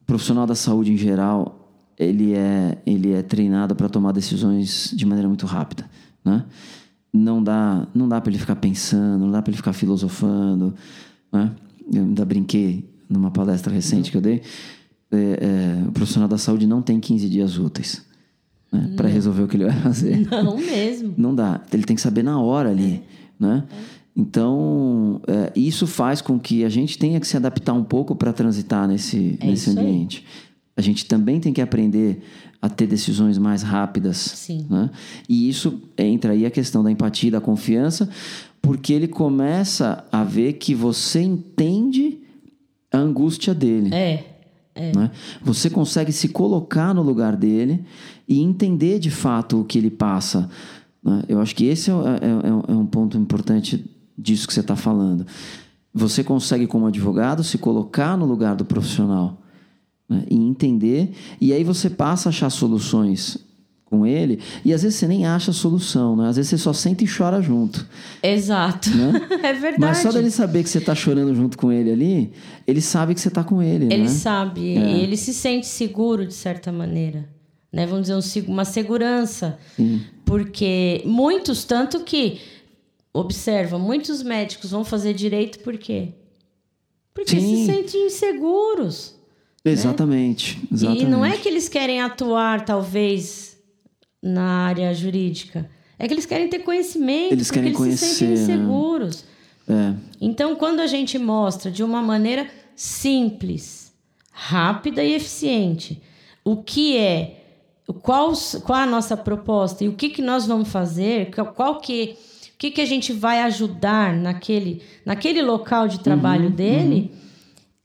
[0.02, 1.67] O profissional da saúde em geral,
[1.98, 5.90] ele é, ele é treinado para tomar decisões de maneira muito rápida,
[6.24, 6.46] né?
[7.12, 10.76] Não dá, não dá para ele ficar pensando, não dá para ele ficar filosofando,
[11.32, 11.52] né?
[11.92, 14.42] Eu ainda brinquei numa palestra recente que eu dei.
[15.10, 18.06] É, é, o profissional da saúde não tem 15 dias úteis
[18.72, 18.94] né?
[18.96, 20.28] para resolver o que ele vai fazer.
[20.30, 21.14] Não mesmo.
[21.18, 21.62] não dá.
[21.72, 23.02] Ele tem que saber na hora ali,
[23.40, 23.44] é.
[23.44, 23.64] né?
[23.72, 23.98] É.
[24.20, 28.34] Então, é, isso faz com que a gente tenha que se adaptar um pouco para
[28.34, 30.26] transitar nesse, é nesse ambiente.
[30.26, 30.47] Aí
[30.78, 32.22] a gente também tem que aprender
[32.62, 34.18] a ter decisões mais rápidas.
[34.18, 34.68] Sim.
[34.70, 34.92] Né?
[35.28, 38.08] E isso entra aí a questão da empatia, da confiança,
[38.62, 42.20] porque ele começa a ver que você entende
[42.92, 43.94] a angústia dele.
[43.94, 44.24] É.
[44.76, 44.96] é.
[44.96, 45.12] Né?
[45.42, 47.84] Você consegue se colocar no lugar dele
[48.28, 50.48] e entender de fato o que ele passa.
[51.04, 51.24] Né?
[51.28, 53.84] Eu acho que esse é, é, é, é um ponto importante
[54.16, 55.26] disso que você está falando.
[55.92, 59.42] Você consegue, como advogado, se colocar no lugar do profissional
[60.10, 60.24] né?
[60.30, 61.12] e entender.
[61.40, 63.38] E aí você passa a achar soluções
[63.90, 66.28] com ele e às vezes você nem acha a solução, né?
[66.28, 67.88] Às vezes você só sente e chora junto.
[68.22, 68.90] Exato.
[68.90, 69.28] Né?
[69.44, 69.80] é verdade.
[69.80, 72.34] Mas só dele saber que você está chorando junto com ele ali,
[72.66, 74.10] ele sabe que você está com ele, Ele né?
[74.10, 74.78] sabe.
[74.78, 75.00] É.
[75.00, 77.28] Ele se sente seguro de certa maneira.
[77.72, 77.86] Né?
[77.86, 79.58] Vamos dizer, uma segurança.
[79.76, 80.02] Sim.
[80.26, 82.40] Porque muitos, tanto que,
[83.14, 86.10] observa, muitos médicos vão fazer direito por quê?
[87.14, 87.66] Porque Sim.
[87.66, 89.17] se sentem inseguros.
[89.72, 90.68] Exatamente, né?
[90.72, 91.04] exatamente.
[91.04, 93.58] E não é que eles querem atuar, talvez,
[94.22, 95.70] na área jurídica.
[96.00, 99.26] É que eles querem ter conhecimento, eles porque querem eles conhecer, se sentem inseguros.
[99.68, 99.96] Né?
[99.98, 100.18] É.
[100.22, 103.92] Então, quando a gente mostra de uma maneira simples,
[104.32, 106.02] rápida e eficiente
[106.48, 107.44] o que é,
[108.02, 108.32] qual,
[108.64, 112.16] qual a nossa proposta e o que, que nós vamos fazer, qual que,
[112.54, 117.17] o que, que a gente vai ajudar naquele, naquele local de trabalho uhum, dele, uhum.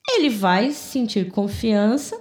[0.09, 2.19] Ele vai sentir confiança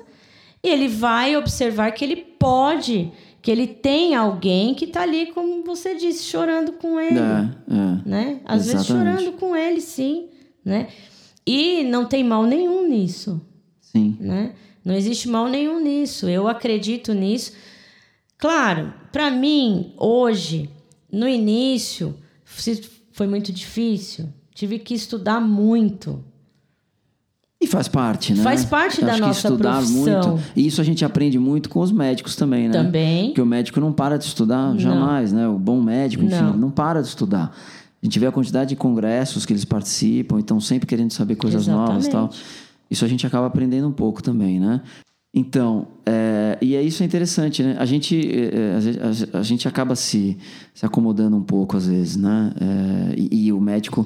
[0.64, 3.12] e ele vai observar que ele pode,
[3.42, 7.20] que ele tem alguém que está ali, como você disse, chorando com ele.
[7.20, 8.10] É, é.
[8.10, 8.42] né?
[8.46, 8.72] Às exatamente.
[8.72, 10.30] vezes chorando com ele, sim,
[10.64, 10.88] né?
[11.46, 13.42] E não tem mal nenhum nisso.
[13.80, 14.16] Sim.
[14.20, 14.54] Né?
[14.86, 16.30] Não existe mal nenhum nisso.
[16.30, 17.54] Eu acredito nisso.
[18.38, 20.70] Claro, para mim, hoje,
[21.12, 22.16] no início,
[23.12, 24.30] foi muito difícil.
[24.54, 26.24] Tive que estudar muito.
[27.62, 28.42] E faz parte, né?
[28.42, 30.32] Faz parte da nossa estudar profissão.
[30.32, 32.74] Muito, e isso a gente aprende muito com os médicos também, né?
[32.74, 33.28] Também.
[33.28, 35.40] Porque o médico não para de estudar jamais, não.
[35.40, 35.48] né?
[35.48, 36.58] O bom médico, enfim, não.
[36.58, 37.56] não para de estudar.
[38.02, 41.62] A gente vê a quantidade de congressos que eles participam, então sempre querendo saber coisas
[41.62, 41.88] Exatamente.
[41.88, 42.32] novas e tal.
[42.90, 44.82] Isso a gente acaba aprendendo um pouco também, né?
[45.34, 47.78] Então, é, e é isso é interessante, né?
[47.80, 50.38] A gente, é, a, a, a, gente acaba se,
[50.74, 52.54] se acomodando um pouco às vezes, né?
[52.60, 54.06] É, e, e, o médico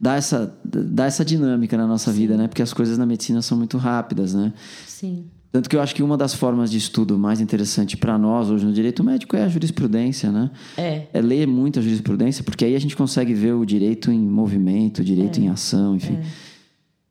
[0.00, 2.18] dá essa, dá essa dinâmica na nossa Sim.
[2.18, 2.48] vida, né?
[2.48, 4.52] Porque as coisas na medicina são muito rápidas, né?
[4.84, 5.26] Sim.
[5.52, 8.66] Tanto que eu acho que uma das formas de estudo mais interessante para nós hoje
[8.66, 10.50] no direito médico é a jurisprudência, né?
[10.76, 11.06] É.
[11.12, 14.98] É ler muito a jurisprudência, porque aí a gente consegue ver o direito em movimento,
[14.98, 15.44] o direito é.
[15.44, 16.14] em ação, enfim.
[16.14, 16.22] É.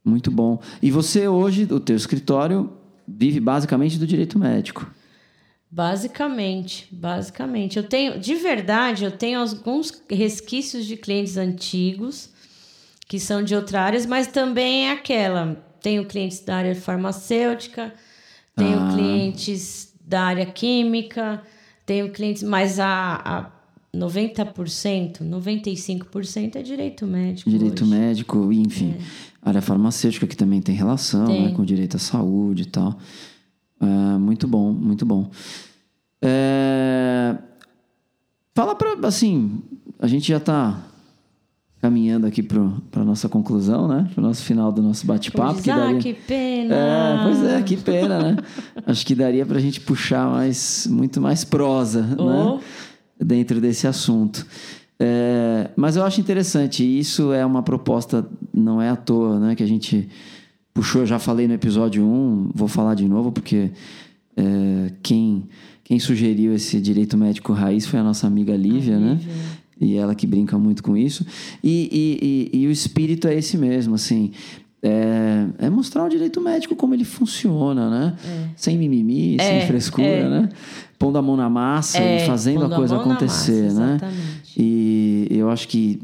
[0.03, 0.59] Muito bom.
[0.81, 2.69] E você hoje, o teu escritório
[3.07, 4.89] vive basicamente do direito médico.
[5.69, 7.77] Basicamente, basicamente.
[7.77, 12.29] Eu tenho, de verdade, eu tenho alguns resquícios de clientes antigos
[13.07, 15.55] que são de outras áreas, mas também é aquela.
[15.81, 17.93] Tenho clientes da área farmacêutica,
[18.55, 18.91] tenho ah.
[18.93, 21.41] clientes da área química,
[21.85, 23.51] tenho clientes, mas a, a
[23.95, 27.49] 90%, 95% é direito médico.
[27.49, 27.91] Direito hoje.
[27.91, 28.95] médico, enfim.
[28.97, 31.43] É área farmacêutica, que também tem relação tem.
[31.43, 32.97] Né, com direito à saúde e tal.
[33.81, 35.29] É, muito bom, muito bom.
[36.21, 37.35] É,
[38.55, 39.61] fala para, assim,
[39.99, 40.81] a gente já está
[41.81, 44.09] caminhando aqui para nossa conclusão, né?
[44.13, 45.61] Para o nosso final do nosso bate-papo.
[45.61, 45.97] Que, daria...
[45.97, 46.75] Ah, que pena!
[46.75, 48.37] É, pois é, que pena, né?
[48.85, 52.55] Acho que daria para a gente puxar mais, muito mais prosa, oh.
[52.55, 52.61] né?
[53.23, 54.45] Dentro desse assunto.
[54.99, 59.55] É, mas eu acho interessante, isso é uma proposta, não é à toa, né?
[59.55, 60.07] Que a gente
[60.73, 63.71] puxou, já falei no episódio 1, vou falar de novo, porque
[64.35, 65.43] é, quem,
[65.83, 69.13] quem sugeriu esse direito médico raiz foi a nossa amiga Lívia, né?
[69.13, 69.33] Lívia.
[69.81, 71.25] E ela que brinca muito com isso.
[71.63, 71.89] E,
[72.51, 74.31] e, e, e o espírito é esse mesmo, assim.
[74.81, 78.15] É, é, mostrar o direito médico como ele funciona, né?
[78.25, 78.47] É.
[78.55, 80.29] Sem mimimi, é, sem frescura, é.
[80.29, 80.49] né?
[81.03, 84.13] Pondo a mão na massa e é, fazendo a coisa a acontecer, massa, né?
[84.55, 86.01] E eu acho que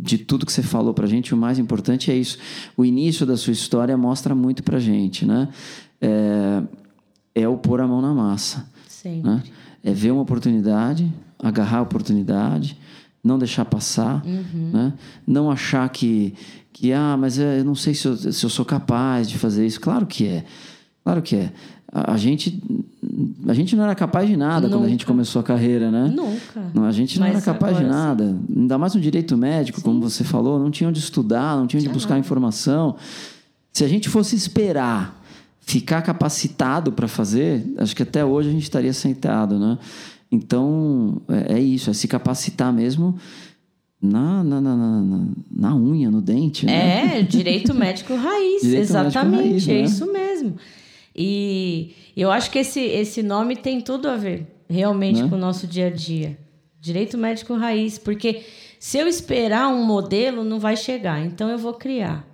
[0.00, 2.38] de tudo que você falou pra gente, o mais importante é isso.
[2.76, 5.48] O início da sua história mostra muito pra gente, né?
[6.00, 6.62] É,
[7.36, 8.68] é o pôr a mão na massa.
[8.88, 9.30] Sempre.
[9.30, 9.42] Né?
[9.84, 12.76] É ver uma oportunidade, agarrar a oportunidade,
[13.22, 14.70] não deixar passar, uhum.
[14.72, 14.92] né?
[15.24, 16.34] Não achar que
[16.72, 19.80] que ah, mas eu não sei se eu, se eu sou capaz de fazer isso.
[19.80, 20.44] Claro que é,
[21.04, 21.52] claro que é.
[21.92, 22.58] A, a gente
[23.46, 24.76] a gente não era capaz de nada Nunca.
[24.76, 26.12] quando a gente começou a carreira, né?
[26.14, 26.88] Nunca.
[26.88, 28.28] A gente não mas era capaz de nada.
[28.28, 28.60] Sim.
[28.60, 29.84] Ainda mais no direito médico, Sim.
[29.84, 32.96] como você falou, não tinha onde estudar, não tinha onde buscar informação.
[33.72, 35.20] Se a gente fosse esperar
[35.60, 39.78] ficar capacitado para fazer, acho que até hoje a gente estaria sentado, né?
[40.30, 43.16] Então, é, é isso, é se capacitar mesmo
[44.00, 46.66] na, na, na, na, na unha, no dente.
[46.66, 47.18] Né?
[47.18, 49.82] É, direito médico raiz, direito exatamente, médico raiz, é né?
[49.82, 50.54] isso mesmo.
[51.14, 55.28] E eu acho que esse, esse nome tem tudo a ver realmente né?
[55.28, 56.38] com o nosso dia a dia.
[56.80, 58.42] Direito médico raiz, porque
[58.78, 62.26] se eu esperar um modelo, não vai chegar, então eu vou criar.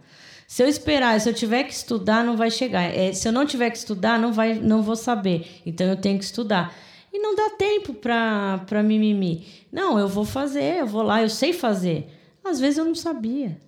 [0.47, 2.85] Se eu esperar, se eu tiver que estudar, não vai chegar.
[2.85, 5.47] É, se eu não tiver que estudar, não, vai, não vou saber.
[5.66, 6.74] Então eu tenho que estudar.
[7.12, 9.47] E não dá tempo para mimimi.
[9.70, 12.09] Não, eu vou fazer, eu vou lá, eu sei fazer.
[12.43, 13.59] Às vezes eu não sabia.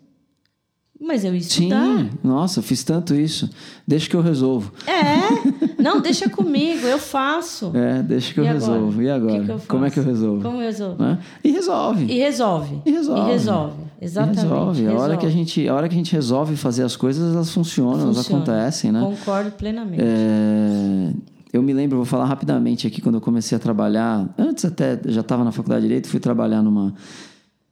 [1.03, 1.99] Mas eu estudar.
[1.99, 3.49] Sim, nossa, fiz tanto isso.
[3.89, 4.71] Deixa que eu resolvo.
[4.87, 7.73] É, não, deixa comigo, eu faço.
[7.75, 8.91] É, deixa que eu e resolvo.
[8.91, 9.03] Agora?
[9.03, 9.41] E agora?
[9.41, 10.43] Que que Como é que eu resolvo?
[10.43, 11.03] Como eu resolvo?
[11.03, 11.19] Né?
[11.43, 12.05] E resolve.
[12.05, 12.83] E resolve.
[12.85, 13.21] E resolve.
[13.21, 13.77] E resolve.
[13.99, 14.39] Exatamente.
[14.39, 14.81] E resolve.
[14.83, 15.01] resolve.
[15.01, 17.51] A, hora que a, gente, a hora que a gente resolve fazer as coisas, elas
[17.51, 18.13] funcionam, Funciona.
[18.13, 19.01] elas acontecem, né?
[19.01, 20.03] Concordo plenamente.
[20.03, 21.13] É...
[21.53, 25.23] Eu me lembro, vou falar rapidamente aqui, quando eu comecei a trabalhar, antes até, já
[25.23, 26.95] estava na faculdade de Direito, fui trabalhar numa,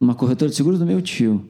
[0.01, 1.47] numa corretora de seguros do meu tio.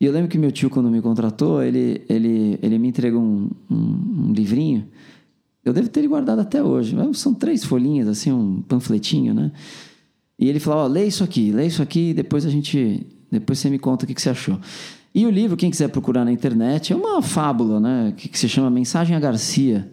[0.00, 3.50] E eu lembro que meu tio, quando me contratou, ele, ele, ele me entregou um,
[3.70, 4.86] um, um livrinho.
[5.64, 6.96] Eu devo ter guardado até hoje.
[7.14, 9.50] São três folhinhas, assim, um panfletinho, né?
[10.38, 13.06] E ele falou: Ó, lê isso aqui, lê isso aqui, depois a gente.
[13.30, 14.60] Depois você me conta o que, que você achou.
[15.14, 18.12] E o livro, quem quiser procurar na internet, é uma fábula, né?
[18.16, 19.90] Que, que se chama Mensagem a Garcia.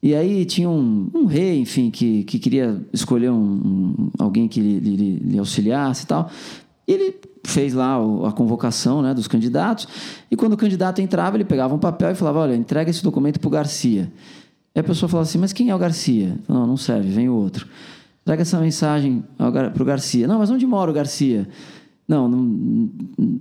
[0.00, 4.60] E aí tinha um, um rei, enfim, que, que queria escolher um, um alguém que
[4.60, 6.30] lhe, lhe, lhe auxiliasse e tal.
[6.88, 9.86] Ele fez lá a convocação né, dos candidatos,
[10.30, 13.38] e quando o candidato entrava, ele pegava um papel e falava: Olha, entrega esse documento
[13.38, 14.10] para o Garcia.
[14.74, 16.38] E a pessoa falava assim: Mas quem é o Garcia?
[16.48, 17.68] Não, não serve, vem o outro.
[18.22, 20.26] Entrega essa mensagem para o Garcia.
[20.26, 21.46] Não, mas onde mora o Garcia?
[22.06, 22.90] Não, não,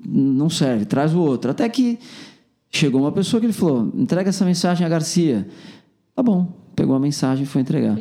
[0.06, 1.50] não serve, traz o outro.
[1.50, 1.98] Até que
[2.70, 5.48] chegou uma pessoa que ele falou: entrega essa mensagem a Garcia.
[6.14, 7.98] Tá bom, pegou a mensagem e foi entregar.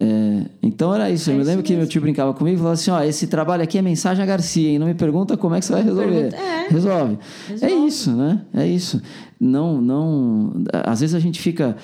[0.00, 1.28] É, então era isso.
[1.30, 3.62] É eu me lembro que meu tio brincava comigo e falava assim: ó, esse trabalho
[3.62, 6.34] aqui é mensagem a Garcia, e não me pergunta como é que você vai resolver.
[6.34, 6.68] É.
[6.68, 7.18] Resolve.
[7.48, 7.74] Resolve.
[7.74, 8.42] É isso, né?
[8.54, 9.02] É isso.
[9.40, 10.64] Não, não.
[10.72, 11.76] Às vezes a gente fica.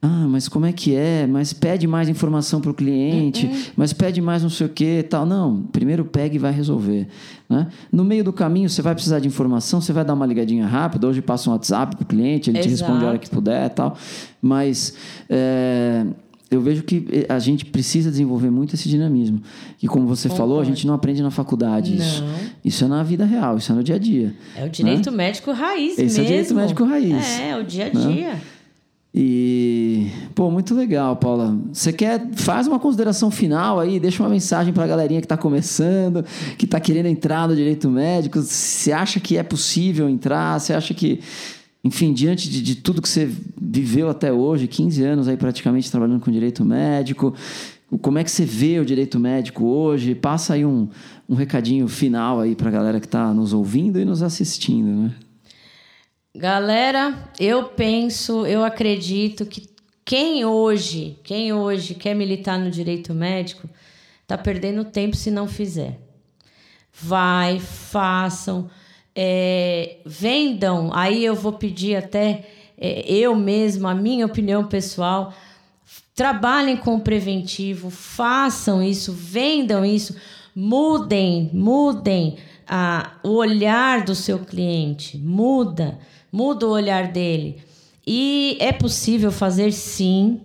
[0.00, 1.26] Ah, mas como é que é?
[1.26, 3.62] Mas pede mais informação para o cliente, uhum.
[3.76, 5.26] mas pede mais não sei o que tal.
[5.26, 7.08] Não, primeiro pega e vai resolver.
[7.48, 7.66] Né?
[7.90, 11.08] No meio do caminho, você vai precisar de informação, você vai dar uma ligadinha rápida.
[11.08, 12.68] Hoje passa um WhatsApp para o cliente, ele Exato.
[12.68, 13.96] te responde a hora que puder tal.
[14.40, 14.94] Mas
[15.28, 16.06] é,
[16.50, 19.42] eu vejo que eh, a gente precisa desenvolver muito esse dinamismo.
[19.82, 20.50] E como você Concordo.
[20.50, 21.98] falou, a gente não aprende na faculdade não.
[21.98, 22.24] isso.
[22.64, 24.34] Isso é na vida real, isso é no dia a dia.
[24.56, 25.16] É o direito né?
[25.16, 26.20] médico raiz Esse mesmo.
[26.20, 27.38] é o direito médico raiz.
[27.40, 28.00] É, é o dia a né?
[28.00, 28.32] dia.
[28.32, 28.40] Né?
[29.14, 31.58] E, pô, muito legal, Paula.
[31.72, 35.36] Você quer, faz uma consideração final aí, deixa uma mensagem para a galerinha que está
[35.36, 36.24] começando,
[36.56, 38.40] que está querendo entrar no direito médico.
[38.40, 40.60] Você acha que é possível entrar?
[40.60, 41.20] Você acha que
[41.88, 46.20] enfim, diante de, de, tudo que você viveu até hoje, 15 anos aí praticamente trabalhando
[46.20, 47.34] com direito médico,
[48.02, 50.14] como é que você vê o direito médico hoje?
[50.14, 50.90] Passa aí um,
[51.26, 55.14] um recadinho final aí para a galera que está nos ouvindo e nos assistindo, né?
[56.36, 59.66] Galera, eu penso, eu acredito que
[60.04, 63.66] quem hoje, quem hoje quer militar no direito médico,
[64.22, 65.98] está perdendo tempo se não fizer.
[66.92, 68.68] Vai, façam
[69.20, 72.46] é, vendam, aí eu vou pedir até
[72.80, 75.34] é, eu mesmo, a minha opinião pessoal,
[76.14, 80.14] trabalhem com o preventivo, façam isso, vendam isso,
[80.54, 85.98] mudem, mudem a, o olhar do seu cliente, muda,
[86.30, 87.60] muda o olhar dele.
[88.06, 90.40] E é possível fazer sim,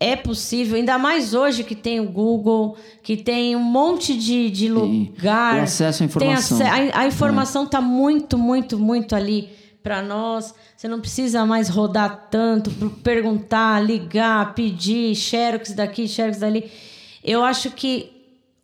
[0.00, 4.68] é possível, ainda mais hoje que tem o Google, que tem um monte de, de
[4.68, 5.54] lugar.
[5.54, 6.58] Tem acesso à informação.
[6.62, 7.82] a, a, informação está é.
[7.82, 9.50] muito, muito, muito ali
[9.82, 10.54] para nós.
[10.76, 12.70] Você não precisa mais rodar tanto,
[13.02, 16.70] perguntar, ligar, pedir, xerox daqui, xerox dali.
[17.24, 18.12] Eu acho que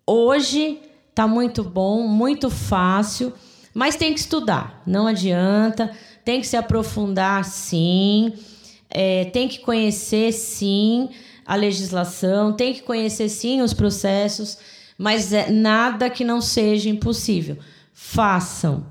[0.06, 0.78] hoje
[1.10, 3.32] está muito bom, muito fácil,
[3.74, 5.90] mas tem que estudar, não adianta.
[6.24, 8.32] Tem que se aprofundar, sim.
[8.94, 11.10] É, tem que conhecer, sim
[11.44, 14.56] a legislação, tem que conhecer sim os processos,
[14.96, 17.58] mas é nada que não seja impossível.
[17.92, 18.86] Façam.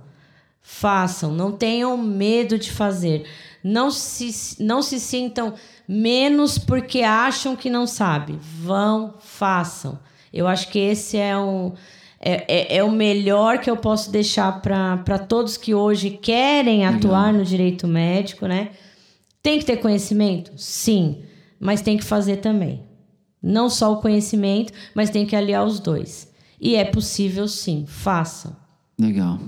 [0.61, 3.25] Façam, não tenham medo de fazer.
[3.63, 5.53] Não se, não se sintam
[5.87, 8.37] menos porque acham que não sabem.
[8.41, 9.99] Vão, façam.
[10.31, 11.73] Eu acho que esse é um,
[12.19, 17.27] é, é, é, o melhor que eu posso deixar para todos que hoje querem atuar
[17.27, 17.33] Legal.
[17.33, 18.69] no direito médico, né?
[19.43, 20.51] Tem que ter conhecimento?
[20.55, 21.21] Sim
[21.63, 22.81] mas tem que fazer também.
[23.41, 26.29] Não só o conhecimento, mas tem que aliar os dois.
[26.59, 28.53] E é possível sim, façam.
[28.99, 29.39] Legal.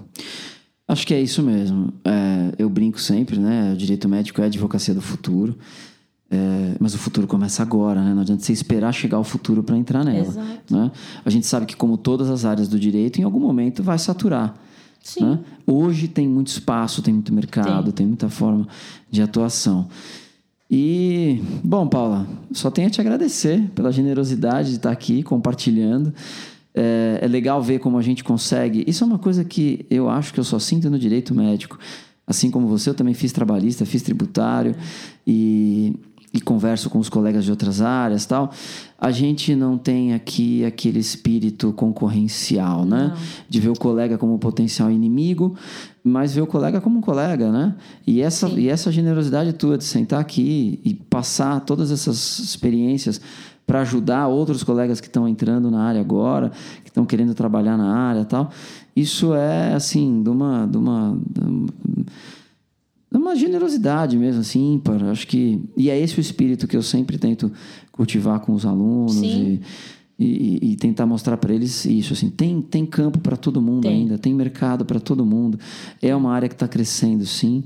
[0.88, 1.94] Acho que é isso mesmo.
[2.06, 3.74] É, eu brinco sempre, né?
[3.74, 5.58] O direito médico é a advocacia do futuro.
[6.32, 8.14] É, mas o futuro começa agora, né?
[8.14, 10.28] Não adianta você esperar chegar ao futuro para entrar nela.
[10.28, 10.74] Exato.
[10.74, 10.92] Né?
[11.24, 14.56] A gente sabe que, como todas as áreas do direito, em algum momento vai saturar.
[15.06, 15.24] Sim.
[15.24, 15.40] Né?
[15.68, 18.68] Hoje tem muito espaço, tem muito mercado, tem, tem muita forma
[19.10, 19.88] de atuação.
[20.70, 26.12] E, bom, Paula, só tenho a te agradecer pela generosidade de estar aqui compartilhando.
[26.74, 28.84] É, é, legal ver como a gente consegue.
[28.88, 31.78] Isso é uma coisa que eu acho que eu só sinto no direito médico.
[32.26, 34.76] Assim como você, eu também fiz trabalhista, fiz tributário.
[35.26, 35.94] E
[36.36, 38.52] e converso com os colegas de outras áreas tal,
[39.00, 43.14] a gente não tem aqui aquele espírito concorrencial, né?
[43.14, 43.22] Não.
[43.48, 45.56] De ver o colega como potencial inimigo,
[46.04, 47.76] mas ver o colega como um colega, né?
[48.06, 53.22] E essa, e essa generosidade tua de sentar aqui e passar todas essas experiências
[53.66, 56.52] para ajudar outros colegas que estão entrando na área agora,
[56.84, 58.52] que estão querendo trabalhar na área tal,
[58.94, 60.68] isso é, assim, de uma...
[60.68, 61.70] De uma, de uma
[63.18, 65.04] uma generosidade mesmo, assim, ímpar.
[65.06, 65.62] Acho que.
[65.76, 67.52] E é esse o espírito que eu sempre tento
[67.92, 69.62] cultivar com os alunos e,
[70.18, 72.14] e, e, tentar mostrar para eles isso.
[72.14, 74.02] Assim, tem, tem campo para todo mundo tem.
[74.02, 75.60] ainda, tem mercado para todo mundo.
[76.02, 77.64] É uma área que está crescendo, sim,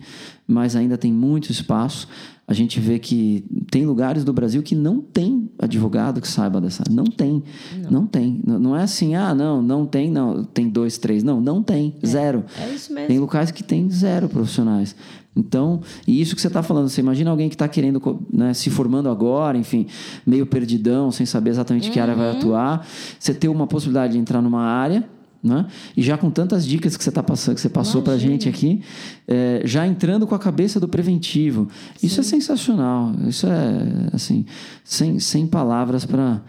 [0.47, 2.07] mas ainda tem muito espaço.
[2.49, 6.83] A gente vê que tem lugares do Brasil que não tem advogado que saiba dessa.
[6.89, 7.43] Não tem.
[7.83, 8.41] Não, não tem.
[8.43, 10.43] Não é assim, ah, não, não tem, não.
[10.43, 11.23] Tem dois, três.
[11.23, 11.93] Não, não tem.
[12.01, 12.43] É, zero.
[12.59, 13.07] É isso mesmo.
[13.07, 14.95] Tem locais que tem zero profissionais.
[15.37, 18.01] Então, e isso que você está falando, você imagina alguém que está querendo,
[18.33, 19.85] né, se formando agora, enfim,
[20.25, 21.93] meio perdidão, sem saber exatamente uhum.
[21.93, 22.37] que área vai uhum.
[22.37, 22.87] atuar,
[23.19, 25.07] você ter uma possibilidade de entrar numa área,
[25.43, 25.65] né?
[25.95, 28.81] E já com tantas dicas que você tá passando, que você passou para gente aqui,
[29.27, 32.07] é, já entrando com a cabeça do preventivo, Sim.
[32.07, 33.13] isso é sensacional.
[33.27, 34.45] Isso é assim,
[34.83, 36.41] sem, sem palavras para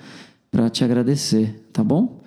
[0.51, 2.21] para te agradecer, tá bom?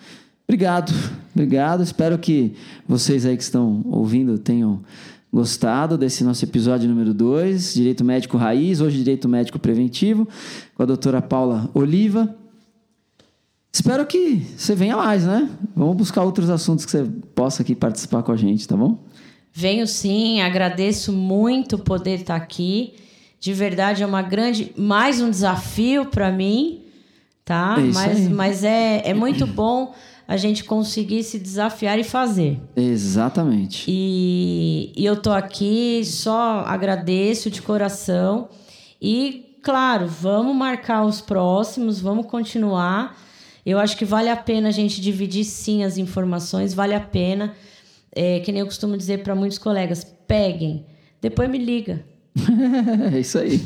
[0.48, 0.94] Obrigado,
[1.36, 1.84] obrigado.
[1.84, 2.54] Espero que
[2.88, 4.82] vocês aí que estão ouvindo tenham
[5.32, 10.28] gostado desse nosso episódio número 2, Direito Médico Raiz, hoje Direito Médico Preventivo,
[10.76, 12.34] com a doutora Paula Oliva.
[13.74, 15.50] Espero que você venha mais, né?
[15.76, 17.04] Vamos buscar outros assuntos que você
[17.34, 19.00] possa aqui participar com a gente, tá bom?
[19.52, 22.94] Venho sim, agradeço muito poder estar aqui.
[23.40, 26.84] De verdade é uma grande, mais um desafio para mim,
[27.44, 27.76] tá?
[27.80, 29.94] É mas mas é, é muito bom
[30.28, 32.60] a gente conseguir se desafiar e fazer.
[32.76, 33.86] Exatamente.
[33.88, 38.50] E, e eu tô aqui, só agradeço de coração.
[39.02, 43.18] E, claro, vamos marcar os próximos, vamos continuar.
[43.66, 47.56] Eu acho que vale a pena a gente dividir sim as informações, vale a pena.
[48.16, 50.86] É, que nem eu costumo dizer para muitos colegas, peguem,
[51.20, 52.06] depois me liga.
[53.14, 53.60] é isso aí.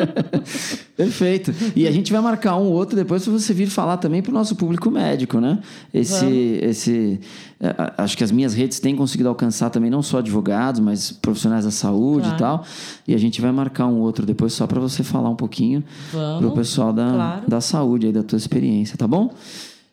[0.96, 1.54] Perfeito.
[1.76, 4.34] E a gente vai marcar um outro depois para você vir falar também para o
[4.34, 5.58] nosso público médico, né?
[5.92, 7.20] Esse, esse,
[7.60, 11.64] é, acho que as minhas redes têm conseguido alcançar também não só advogados, mas profissionais
[11.66, 12.36] da saúde claro.
[12.36, 12.64] e tal.
[13.08, 16.46] E a gente vai marcar um outro depois só para você falar um pouquinho para
[16.46, 17.42] o pessoal da, claro.
[17.46, 19.30] da saúde aí da tua experiência, tá bom?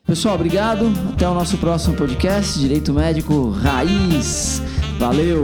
[0.05, 0.91] Pessoal, obrigado.
[1.13, 4.61] Até o nosso próximo podcast, Direito Médico Raiz.
[4.97, 5.43] Valeu.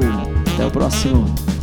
[0.53, 1.56] Até o próximo.